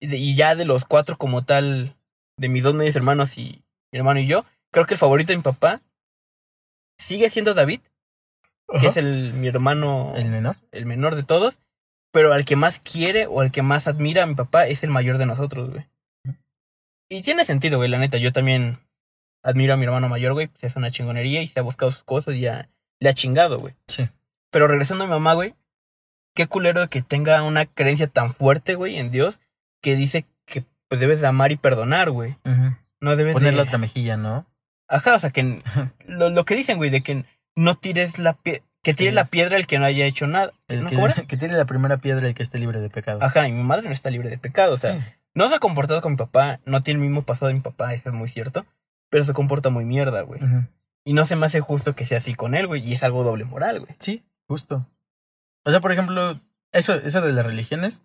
[0.00, 1.96] Y, de- y ya de los cuatro como tal,
[2.38, 5.36] de mis dos medios hermanos y mi hermano y yo, creo que el favorito de
[5.38, 5.80] mi papá
[6.98, 7.80] sigue siendo David,
[8.80, 10.56] que es el mi hermano El menor.
[10.72, 11.58] el menor de todos,
[12.12, 14.90] pero al que más quiere o al que más admira a mi papá es el
[14.90, 15.86] mayor de nosotros, güey.
[17.10, 18.16] Y tiene sentido, güey, la neta.
[18.18, 18.78] Yo también
[19.44, 20.50] admiro a mi hermano mayor, güey.
[20.56, 22.68] Se hace una chingonería y se ha buscado sus cosas y ya
[23.00, 23.74] le ha chingado, güey.
[23.86, 24.08] Sí.
[24.50, 25.54] Pero regresando a mi mamá, güey,
[26.34, 29.40] qué culero que tenga una creencia tan fuerte, güey, en Dios,
[29.82, 32.36] que dice que pues debes de amar y perdonar, güey.
[32.44, 32.76] Ujú.
[33.00, 33.56] No debes Poner de...
[33.58, 34.46] la otra mejilla, ¿no?
[34.88, 35.60] Ajá, o sea, que
[36.06, 37.24] lo, lo que dicen, güey, de que
[37.56, 38.62] no tires la pie...
[38.82, 39.14] Que tire Sí.
[39.14, 40.52] la piedra el que no haya hecho nada.
[40.68, 40.90] El ¿No?
[41.26, 43.18] que, tiene la primera piedra, el que esté libre de pecado.
[43.22, 45.00] Ajá, y mi madre no está libre de pecado, o sea, Sí.
[45.34, 47.94] no se ha comportado con mi papá, no tiene el mismo pasado de mi papá,
[47.94, 48.66] eso es muy cierto,
[49.14, 50.40] pero se comporta muy mierda, güey.
[51.04, 53.22] Y no se me hace justo que sea así con él, güey, y es algo
[53.22, 53.94] doble moral, güey.
[54.00, 54.88] Sí, justo.
[55.64, 56.40] O sea, por ejemplo,
[56.72, 58.02] eso, eso de las religiones,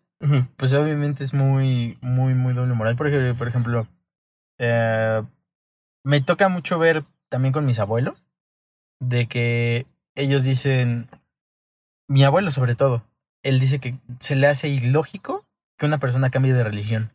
[0.56, 2.96] pues obviamente es muy, muy, muy doble moral.
[2.96, 3.88] Porque, por ejemplo,
[4.60, 5.24] eh,
[6.04, 8.28] me toca mucho ver también con mis abuelos,
[9.00, 11.10] de que ellos dicen,
[12.08, 13.04] mi abuelo sobre todo,
[13.42, 15.44] él dice que se le hace ilógico
[15.76, 17.12] que una persona cambie de religión.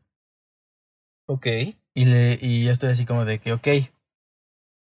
[1.28, 1.46] Ok.
[1.94, 3.68] Y, le, y yo estoy así como de que, ok.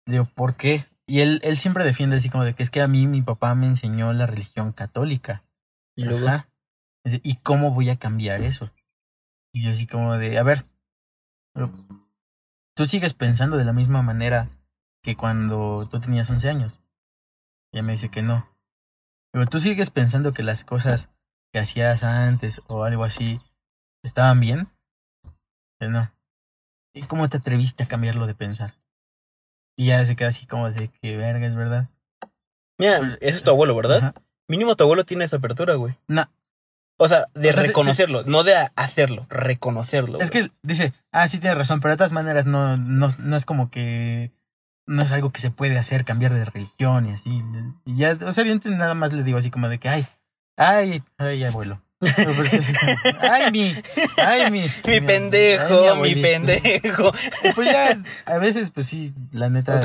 [0.06, 0.86] Digo, ¿por qué?
[1.06, 3.54] Y él, él siempre defiende así como de que es que a mí mi papá
[3.54, 5.44] me enseñó la religión católica.
[5.96, 6.50] Y luego, Ajá.
[7.04, 8.70] ¿Y cómo voy a cambiar eso?
[9.52, 10.66] Y yo así como de, a ver,
[12.74, 14.50] tú sigues pensando de la misma manera
[15.02, 16.80] que cuando tú tenías 11 años.
[17.72, 18.48] Y ella me dice que no.
[19.32, 21.10] Pero tú sigues pensando que las cosas
[21.52, 23.40] que hacías antes o algo así
[24.02, 24.68] estaban bien.
[25.78, 26.12] Que no.
[27.00, 28.74] ¿Y cómo te atreviste a cambiarlo de pensar?
[29.76, 31.88] Y ya se queda así como de que verga, es verdad.
[32.78, 33.96] mira, ese es tu abuelo, ¿verdad?
[33.98, 34.14] Ajá.
[34.48, 35.96] Mínimo tu abuelo tiene esa apertura, güey.
[36.08, 36.30] No,
[36.98, 40.18] O sea, de O sea, sí- reconocerlo, no de hacerlo, reconocerlo.
[40.20, 40.48] Es güey.
[40.48, 43.70] que dice, ah, sí tienes razón, pero de todas maneras no, no, no es como
[43.70, 44.32] que
[44.86, 47.42] no es algo que se puede hacer, cambiar de religión y así.
[47.86, 50.06] Y ya, o sea, obviamente nada más le digo así como de que, ay,
[50.56, 51.80] ay, ay, abuelo.
[52.00, 52.72] Pues
[53.20, 53.74] ay, mi,
[54.16, 54.62] ay, mi.
[54.88, 57.12] Mi pendejo, mi pendejo.
[57.54, 59.80] Pues ya, a veces, pues sí, la neta,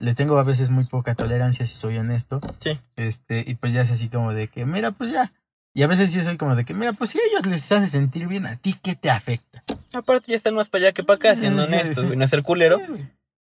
[0.00, 2.40] le tengo a veces muy poca tolerancia, si soy honesto.
[2.58, 2.80] Sí.
[2.96, 5.32] Este, y pues ya es así como de que, mira, pues ya.
[5.72, 7.86] Y a veces sí soy como de que, mira, pues si a ellos les hace
[7.86, 9.62] sentir bien, ¿a ti qué te afecta?
[9.92, 11.68] Aparte ya están más para allá que para acá, siendo Sí.
[11.68, 12.16] honestos, güey.
[12.16, 12.80] No es ser culero.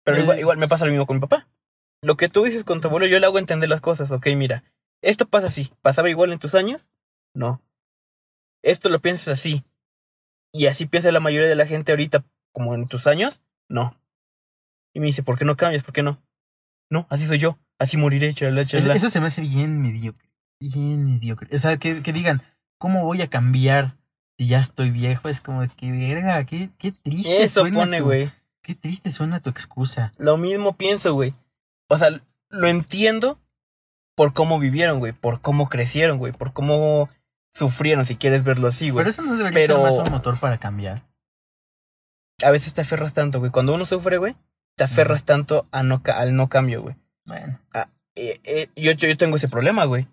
[0.04, 0.20] Pero Eh.
[0.22, 1.48] igual, igual me pasa lo mismo con mi papá.
[2.02, 4.10] Lo que tú dices con tu abuelo, yo le hago entender las cosas.
[4.10, 4.62] Ok, mira,
[5.02, 5.72] esto pasa así.
[5.80, 6.90] ¿Pasaba igual en tus años?
[7.34, 7.62] No.
[8.62, 9.64] Esto lo piensas así.
[10.52, 13.40] Y así piensa la mayoría de la gente ahorita, como en tus años?
[13.68, 13.96] No.
[14.92, 15.82] Y me dice, ¿por qué no cambias?
[15.82, 16.20] ¿Por qué no?
[16.90, 17.58] No, así soy yo.
[17.78, 18.94] Así moriré, chalala, chalala.
[18.94, 20.28] eso se me hace bien mediocre.
[20.60, 21.54] Bien mediocre.
[21.54, 22.42] O sea, que, que digan,
[22.78, 23.96] ¿cómo voy a cambiar
[24.36, 25.28] si ya estoy viejo?
[25.28, 28.30] Es como que, verga, qué, qué triste Eso suena pone, güey.
[28.62, 30.12] Qué triste suena tu excusa.
[30.18, 31.34] Lo mismo pienso, güey.
[31.88, 33.40] O sea, lo entiendo
[34.14, 35.12] por cómo vivieron, güey.
[35.12, 36.32] Por cómo crecieron, güey.
[36.32, 37.08] Por cómo
[37.54, 39.02] sufrieron, si quieres verlo así, güey.
[39.04, 41.04] Pero eso no debería Pero- ser más un motor para cambiar.
[42.42, 43.50] a veces te aferras tanto, güey.
[43.50, 44.34] Cuando uno sufre, güey,
[44.76, 46.96] te aferras tanto a no ca- al no cambio, güey.
[47.26, 47.60] Bueno.
[48.16, 50.08] Eh, eh, yo, yo, yo tengo ese problema, güey.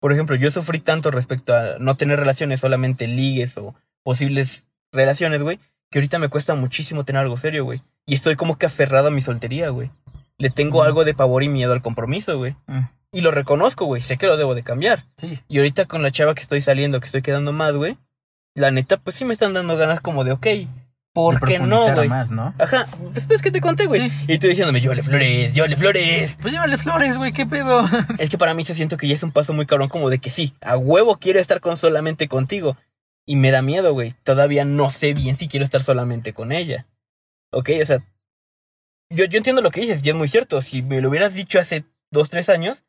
[0.00, 5.42] Por ejemplo, yo sufrí tanto respecto a no tener relaciones, solamente ligues o posibles relaciones,
[5.42, 5.60] güey,
[5.90, 7.82] que ahorita me cuesta muchísimo tener algo serio, güey.
[8.06, 9.90] Y estoy como que aferrado a mi soltería, güey.
[10.38, 12.54] Le tengo algo de pavor y miedo al compromiso, güey.
[12.66, 12.80] Mm,
[13.12, 14.00] Y lo reconozco, güey.
[14.02, 15.04] Sé que lo debo de cambiar.
[15.16, 15.40] sí.
[15.48, 17.96] Y ahorita con la chava que estoy saliendo, que estoy quedando más, güey.
[18.54, 20.46] La neta, pues sí me están dando ganas como de, ok,
[21.12, 22.08] ¿por qué no, güey?
[22.08, 22.54] más, ¿no?
[22.58, 24.10] Ajá, después que te conté, güey.
[24.10, 24.24] Sí.
[24.28, 26.36] Y tú diciéndome, llévale flores, llévale flores.
[26.40, 27.84] Pues llévale flores, güey, qué pedo.
[28.18, 30.18] Es que para mí yo siento que ya es un paso muy cabrón como de
[30.18, 32.76] que sí, a huevo quiero estar con solamente contigo.
[33.26, 34.14] Y me da miedo, güey.
[34.24, 36.86] Todavía no sé bien si quiero estar solamente con ella.
[37.52, 38.02] Ok, o sea.
[39.10, 40.60] Yo, yo entiendo lo que dices y es muy cierto.
[40.60, 42.82] Si me lo hubieras dicho hace dos, tres años,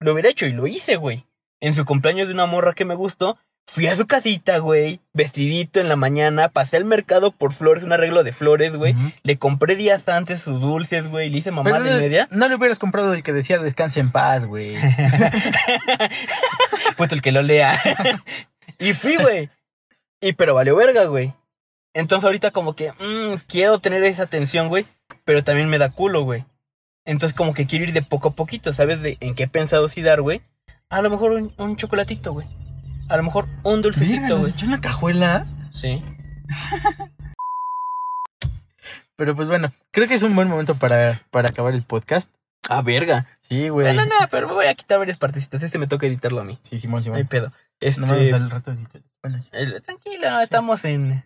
[0.00, 1.26] lo hubiera hecho y lo hice, güey.
[1.60, 5.80] En su cumpleaños de una morra que me gustó, fui a su casita, güey, vestidito
[5.80, 8.94] en la mañana, pasé al mercado por flores, un arreglo de flores, güey.
[9.22, 12.28] Le compré días antes sus dulces, güey, le hice mamá Pero de no, media.
[12.30, 14.76] no le hubieras comprado el que decía descanse en paz, güey.
[16.96, 17.80] Puto el que lo lea.
[18.78, 19.48] y fui, güey.
[20.20, 21.32] Y pero valió verga, güey.
[21.94, 24.84] Entonces ahorita como que mm, quiero tener esa atención, güey.
[25.24, 26.44] Pero también me da culo, güey.
[27.04, 29.00] Entonces como que quiero ir de poco a poquito, ¿sabes?
[29.02, 30.42] De en qué he pensado si dar, güey.
[30.88, 32.46] A lo mejor un, un chocolatito, güey.
[33.08, 34.52] A lo mejor un dulcecito, güey.
[34.52, 35.46] echó en la cajuela.
[35.72, 36.02] Sí.
[39.16, 42.32] Pero pues bueno, creo que es un buen momento para, para acabar el podcast.
[42.68, 43.26] Ah, verga.
[43.42, 43.86] Sí, güey.
[43.94, 45.62] Bueno, no, pero me voy a quitar varias partecitas.
[45.62, 46.58] Este me toca editarlo a mí.
[46.62, 47.28] Sí, Simón, No hay Simón.
[47.28, 47.52] pedo.
[47.78, 48.74] Este, No mames, al rato.
[49.22, 51.24] Bueno, el- tranquilo, estamos en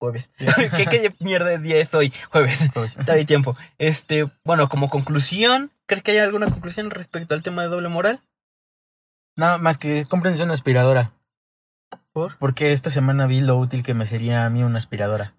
[0.00, 0.30] jueves.
[0.38, 2.12] ¿Qué, ¿Qué mierda de día es hoy?
[2.30, 2.58] Jueves.
[2.72, 3.56] Todavía hay tiempo.
[3.78, 8.20] Este, bueno, como conclusión, ¿crees que hay alguna conclusión respecto al tema de doble moral?
[9.36, 11.12] Nada más que cómprense una aspiradora.
[12.12, 12.36] ¿Por?
[12.38, 15.34] Porque esta semana vi lo útil que me sería a mí una aspiradora.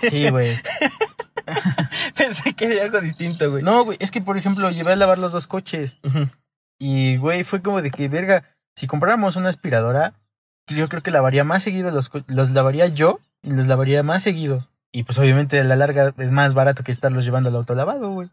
[0.00, 0.58] Sí, güey.
[2.16, 3.62] Pensé que sería algo distinto, güey.
[3.62, 5.98] No, güey, es que por ejemplo llevé a lavar los dos coches.
[6.78, 8.44] Y, güey, fue como de que, verga,
[8.76, 10.14] si compráramos una aspiradora,
[10.68, 14.68] yo creo que lavaría más seguido los, co- los lavaría yo los lavaría más seguido.
[14.92, 18.30] Y pues obviamente a la larga es más barato que estarlos llevando al autolavado, güey.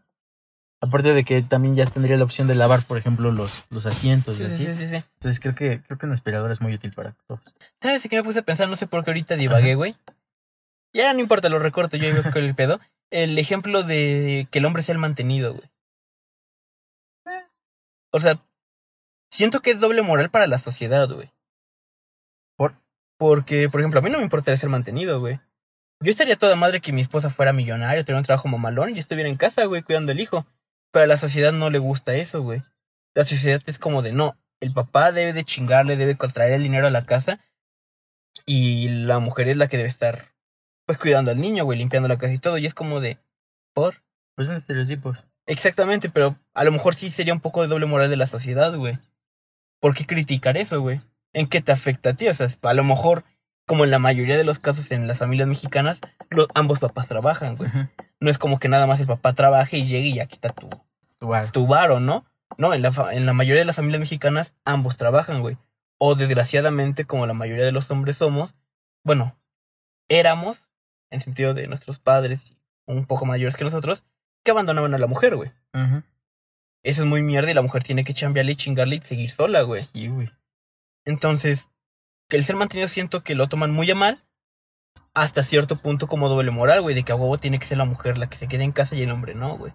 [0.82, 4.40] Aparte de que también ya tendría la opción de lavar, por ejemplo, los, los asientos
[4.40, 4.66] y Sí, así.
[4.66, 4.96] sí, sí, sí.
[4.96, 7.54] Entonces creo que, creo que una aspiradora es muy útil para todos.
[7.82, 8.68] ¿Sabes qué me puse a pensar?
[8.68, 9.96] No sé por qué ahorita divagué, güey.
[10.94, 12.80] Ya no importa, lo recorto, yo veo con el pedo.
[13.10, 15.70] El ejemplo de que el hombre sea el mantenido, güey.
[18.12, 18.42] O sea,
[19.30, 21.30] siento que es doble moral para la sociedad, güey.
[23.20, 23.40] ¿Por?
[23.40, 25.40] Porque, por ejemplo, a mí no me importaría ser mantenido, güey.
[26.02, 29.00] Yo estaría toda madre que mi esposa fuera millonaria, tuviera un trabajo mamalón y yo
[29.00, 30.46] estuviera en casa, güey, cuidando el hijo.
[30.90, 32.62] Pero a la sociedad no le gusta eso, güey.
[33.14, 36.86] La sociedad es como de no, el papá debe de chingarle, debe contraer el dinero
[36.86, 37.40] a la casa
[38.46, 40.32] y la mujer es la que debe estar,
[40.86, 42.56] pues, cuidando al niño, güey, limpiando la casa y todo.
[42.56, 43.18] Y es como de,
[43.74, 44.02] ¿por?
[44.34, 45.26] Pues son estereotipos.
[45.44, 48.74] Exactamente, pero a lo mejor sí sería un poco de doble moral de la sociedad,
[48.74, 48.98] güey.
[49.78, 51.02] ¿Por qué criticar eso, güey?
[51.32, 52.28] ¿En qué te afecta a ti?
[52.28, 53.24] O sea, a lo mejor,
[53.66, 56.00] como en la mayoría de los casos en las familias mexicanas,
[56.30, 57.70] los, ambos papás trabajan, güey.
[58.18, 60.68] No es como que nada más el papá trabaje y llegue y aquí está tu,
[61.52, 62.24] tu varo, ¿no?
[62.58, 65.56] No, en la, en la mayoría de las familias mexicanas ambos trabajan, güey.
[65.98, 68.54] O desgraciadamente, como la mayoría de los hombres somos,
[69.04, 69.36] bueno,
[70.08, 70.68] éramos,
[71.10, 72.56] en sentido de nuestros padres,
[72.86, 74.04] un poco mayores que nosotros,
[74.42, 75.52] que abandonaban a la mujer, güey.
[76.82, 79.62] Eso es muy mierda y la mujer tiene que chambearle y chingarle y seguir sola,
[79.62, 79.82] güey.
[79.82, 80.30] Sí, güey.
[81.04, 81.68] Entonces,
[82.28, 84.24] que el ser mantenido siento que lo toman muy a mal,
[85.14, 87.84] hasta cierto punto como doble moral, güey, de que a huevo tiene que ser la
[87.84, 89.72] mujer la que se quede en casa y el hombre no, güey.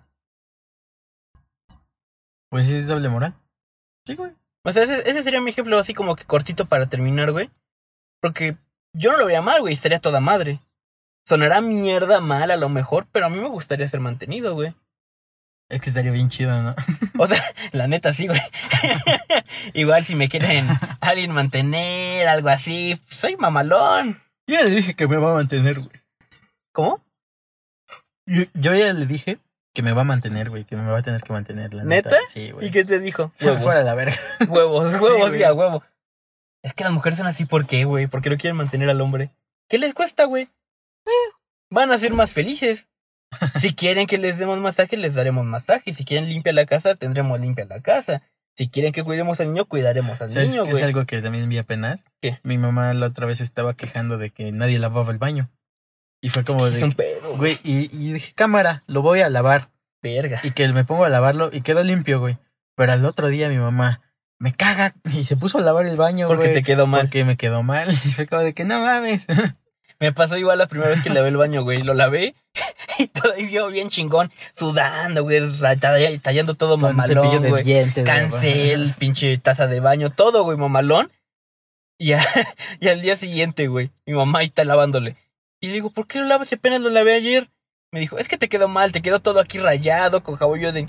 [2.49, 3.35] Pues sí es doble moral.
[4.05, 4.31] Sí, güey.
[4.63, 7.51] O sea, ese, ese sería mi ejemplo así como que cortito para terminar, güey.
[8.21, 8.57] Porque
[8.93, 10.59] yo no lo vería mal, güey, estaría toda madre.
[11.27, 14.73] Sonará mierda mal a lo mejor, pero a mí me gustaría ser mantenido, güey.
[15.69, 16.75] Es que estaría bien chido, ¿no?
[17.17, 17.41] O sea,
[17.71, 18.39] la neta sí, güey.
[19.73, 20.67] Igual si me quieren
[21.01, 24.21] alguien mantener, algo así, soy mamalón.
[24.47, 26.01] Yo ya le dije que me va a mantener, güey.
[26.71, 27.01] ¿Cómo?
[28.27, 29.39] Yo, yo ya le dije
[29.73, 30.65] que me va a mantener, güey.
[30.65, 32.09] Que me va a tener que mantener, la ¿Neta?
[32.11, 32.21] neta.
[32.31, 32.67] Sí, güey.
[32.67, 33.31] ¿Y qué te dijo?
[33.37, 34.15] Fuera Huevos, la verga.
[34.47, 35.39] huevos, Sí, huevos güey.
[35.41, 35.83] y a huevo.
[36.63, 38.07] Es que las mujeres son así, ¿por qué, güey?
[38.07, 39.31] Porque no quieren mantener al hombre.
[39.69, 40.43] ¿Qué les cuesta, güey?
[41.05, 41.31] Eh,
[41.71, 42.87] van a ser más felices.
[43.59, 45.93] Si quieren que les demos masaje, les daremos masaje.
[45.93, 48.21] Si quieren limpia la casa, tendremos limpia la casa.
[48.57, 50.81] Si quieren que cuidemos al niño, cuidaremos al ¿Sabes niño, qué güey.
[50.81, 52.03] es algo que también vi apenas?
[52.21, 52.39] ¿Qué?
[52.43, 55.51] Mi mamá la otra vez estaba quejando de que nadie lavaba el baño.
[56.21, 56.95] Y fue como Es un de...
[56.95, 57.59] pedo, güey.
[57.63, 59.69] Y, y dije, cámara, lo voy a lavar.
[60.01, 60.39] Verga.
[60.43, 62.37] Y que me pongo a lavarlo y quedó limpio, güey.
[62.75, 64.01] Pero al otro día mi mamá
[64.39, 66.53] me caga y se puso a lavar el baño, Porque güey.
[66.55, 67.01] te quedó mal.
[67.01, 67.89] Porque me quedó mal.
[68.05, 69.27] Y fue como de que no mames.
[69.99, 71.81] Me pasó igual la primera vez que lavé el baño, güey.
[71.83, 72.35] Lo lavé
[72.99, 75.41] y todavía bien chingón, sudando, güey,
[76.21, 77.63] tallando todo Con cepillo mamalón, de güey.
[77.63, 78.03] dientes.
[78.05, 78.17] güey.
[78.17, 81.11] Cancel, pinche taza de baño, todo, güey, mamalón.
[81.97, 82.25] Y, a-
[82.79, 85.15] y al día siguiente, güey, mi mamá está lavándole.
[85.61, 87.49] Y le digo, ¿por qué lo lavas si apenas lo lavé ayer?
[87.91, 90.73] Me dijo, es que te quedó mal, te quedó todo aquí rayado, con jabón yo
[90.73, 90.85] de...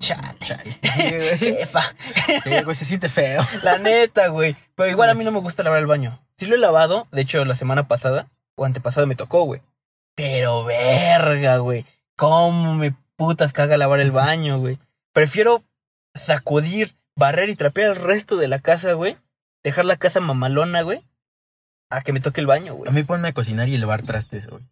[0.00, 0.72] Chale, Chale.
[0.82, 1.82] Sí, jefa.
[2.42, 3.46] Sí, güey, se siente feo.
[3.62, 4.56] La neta, güey.
[4.74, 6.20] Pero igual a mí no me gusta lavar el baño.
[6.38, 8.26] Sí lo he lavado, de hecho la semana pasada
[8.56, 9.60] o antepasada me tocó, güey.
[10.16, 11.84] Pero verga, güey.
[12.16, 14.78] ¿Cómo me putas caga lavar el baño, güey?
[15.12, 15.62] Prefiero
[16.14, 19.16] sacudir, barrer y trapear el resto de la casa, güey.
[19.62, 21.04] Dejar la casa mamalona, güey.
[21.90, 22.92] A que me toque el baño, A güey.
[22.92, 24.62] mí ponme a cocinar y lavar trastes, güey.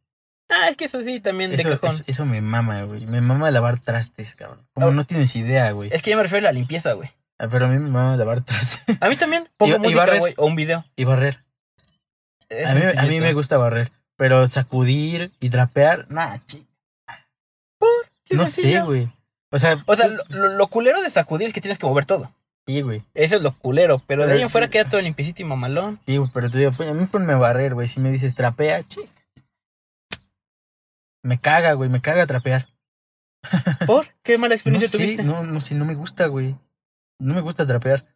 [0.50, 1.90] Ah, es que eso sí, también de Eso, cajón.
[1.90, 3.06] eso, eso me mama, güey.
[3.06, 4.66] Me mama lavar trastes, cabrón.
[4.74, 4.90] Como Ah.
[4.92, 5.90] no tienes idea, güey.
[5.92, 7.10] Es que yo me refiero a la limpieza, güey.
[7.38, 9.48] Ah, Pero a mí me va a lavar trastes A mí también.
[9.58, 10.84] Pongo Y- música, güey, o un video.
[10.96, 11.44] y barrer.
[12.48, 13.92] Es A mí, a mí me gusta barrer.
[14.16, 16.66] Pero sacudir y trapear, nah, chi-
[18.24, 18.80] Sí, no sencillo.
[18.80, 19.08] sé, güey.
[19.50, 22.30] O sea, O sea, lo, culero de sacudir es que tienes que mover todo.
[22.66, 23.02] sí, güey.
[23.14, 24.02] Eso es lo culero.
[24.06, 25.98] Pero de ahí en fuera queda todo limpiecito y mamalón.
[26.04, 27.88] Sí, güey, pero te digo, pues, a mí ponme a barrer, güey.
[27.88, 29.00] Si me dices trapea, chi.
[31.28, 32.68] Me caga, güey, me caga trapear.
[33.86, 34.06] ¿Por?
[34.22, 35.22] ¿Qué mala No experiencia sé, tuviste?
[35.22, 36.56] no, no sé, no me gusta, güey.
[37.18, 38.06] No me gusta trapear.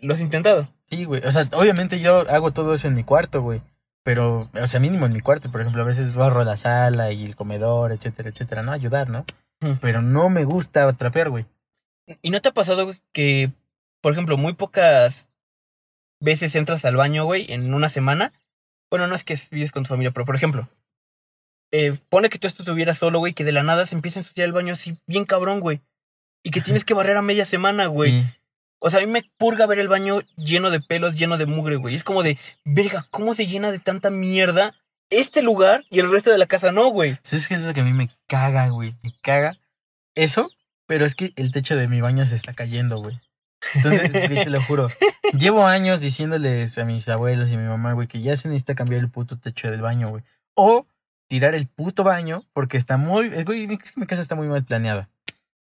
[0.00, 0.72] ¿Lo has intentado?
[0.88, 1.26] Sí, güey.
[1.26, 3.62] O sea, obviamente yo hago todo eso en mi cuarto, güey.
[4.04, 5.50] Pero, o sea, mínimo en mi cuarto.
[5.50, 8.70] Por ejemplo, a veces barro la sala y el comedor, etcétera, etcétera, ¿no?
[8.70, 9.24] Ayudar, ¿no?
[9.60, 9.78] Hmm.
[9.80, 11.46] Pero no me gusta trapear, güey.
[12.22, 13.50] ¿Y no te ha pasado güey, que,
[14.00, 15.28] por ejemplo, muy pocas
[16.20, 18.32] veces entras al baño, güey, en una semana?
[18.88, 20.68] Bueno, no es que vives con tu familia, pero por ejemplo,
[21.72, 24.46] eh, pone que tú estuvieras solo, güey, que de la nada se empieza a ensuciar
[24.46, 25.80] el baño así bien cabrón, güey.
[26.42, 28.22] Y que tienes que barrer a media semana, güey.
[28.22, 28.26] Sí.
[28.80, 31.76] O sea, a mí me purga ver el baño lleno de pelos, lleno de mugre,
[31.76, 31.94] güey.
[31.94, 34.74] Es como de, verga, ¿cómo se llena de tanta mierda
[35.10, 37.18] este lugar y el resto de la casa no, güey?
[37.22, 38.94] ¿Sabes qué es lo que a mí me caga, güey?
[39.02, 39.58] Me caga
[40.14, 40.50] eso,
[40.86, 43.20] pero es que el techo de mi baño se está cayendo, güey.
[43.74, 44.88] Entonces, te lo juro.
[45.38, 48.74] Llevo años diciéndoles a mis abuelos y a mi mamá, güey, que ya se necesita
[48.74, 50.24] cambiar el puto techo del baño, güey.
[50.54, 50.86] O
[51.30, 53.28] tirar el puto baño porque está muy...
[53.44, 55.08] Güey, es que mi casa está muy mal planeada.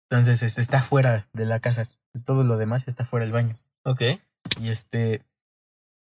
[0.09, 1.87] Entonces, este, está fuera de la casa.
[2.25, 3.59] Todo lo demás está fuera del baño.
[3.85, 4.01] Ok.
[4.59, 5.23] Y este.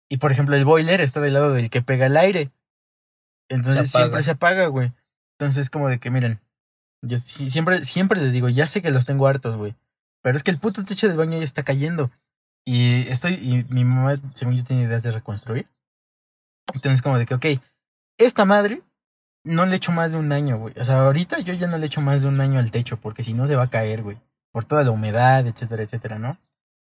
[0.09, 2.51] Y por ejemplo, el boiler está del lado del que pega el aire.
[3.47, 4.91] Entonces Se siempre se apaga, güey.
[5.37, 6.39] Entonces, como de que, miren.
[7.03, 9.75] Yo siempre, siempre les digo, ya sé que los tengo hartos, güey.
[10.23, 12.09] Pero es que el puto techo del baño ya está cayendo.
[12.65, 13.35] Y estoy.
[13.35, 15.67] Y mi mamá, según yo, tiene ideas de reconstruir.
[16.73, 17.45] Entonces, como de que, ok,
[18.17, 18.81] esta madre
[19.43, 20.73] no le echo más de un año, güey.
[20.79, 23.23] O sea, ahorita yo ya no le echo más de un año al techo, porque
[23.23, 24.17] si no se va a caer, güey.
[24.51, 26.37] Por toda la humedad, etcétera, etcétera, ¿no?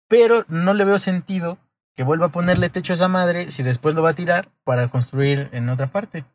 [0.07, 1.57] Pero no le veo sentido
[1.95, 4.87] que vuelva a ponerle techo a esa madre si después lo va a tirar para
[4.87, 6.25] construir en otra parte.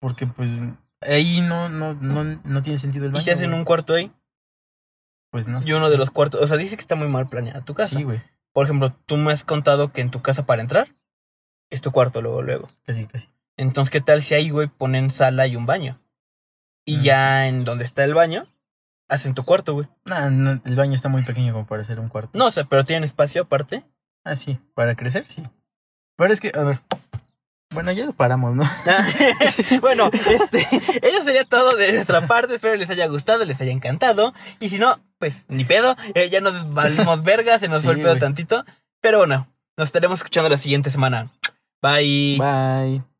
[0.00, 0.50] Porque pues
[1.00, 3.24] ahí no, no, no, no tiene sentido el ¿Y baño.
[3.24, 3.58] si hacen güey.
[3.60, 4.12] un cuarto ahí?
[5.30, 5.74] Pues no Y sé.
[5.74, 7.96] uno de los cuartos, o sea, dice que está muy mal planeada tu casa.
[7.96, 8.20] Sí, güey.
[8.52, 10.88] Por ejemplo, tú me has contado que en tu casa para entrar
[11.70, 12.68] es tu cuarto luego, luego.
[12.84, 13.28] Casi, casi.
[13.56, 16.00] Entonces, ¿qué tal si ahí, güey, ponen sala y un baño?
[16.84, 17.02] Y Mm.
[17.02, 18.46] ya en donde está el baño,
[19.08, 19.88] hacen tu cuarto, güey.
[20.04, 22.30] No, no, el baño está muy pequeño como para ser un cuarto.
[22.38, 23.84] No, o sea, pero tienen espacio aparte.
[24.24, 24.58] Ah, sí.
[24.74, 25.42] Para crecer, sí.
[26.16, 26.80] Pero es que, a ver.
[27.74, 28.64] Bueno, ya lo paramos, ¿no?
[29.80, 30.60] bueno, este,
[31.02, 32.54] eso sería todo de nuestra parte.
[32.56, 34.34] Espero les haya gustado, les haya encantado.
[34.60, 35.96] Y si no, pues ni pedo.
[36.14, 38.20] eh, ya nos valimos verga, se nos Sí, fue el pedo güey.
[38.20, 38.64] tantito.
[39.00, 39.46] Pero bueno,
[39.76, 41.30] nos estaremos escuchando la siguiente semana.
[41.80, 42.38] Bye.
[42.38, 43.11] Bye.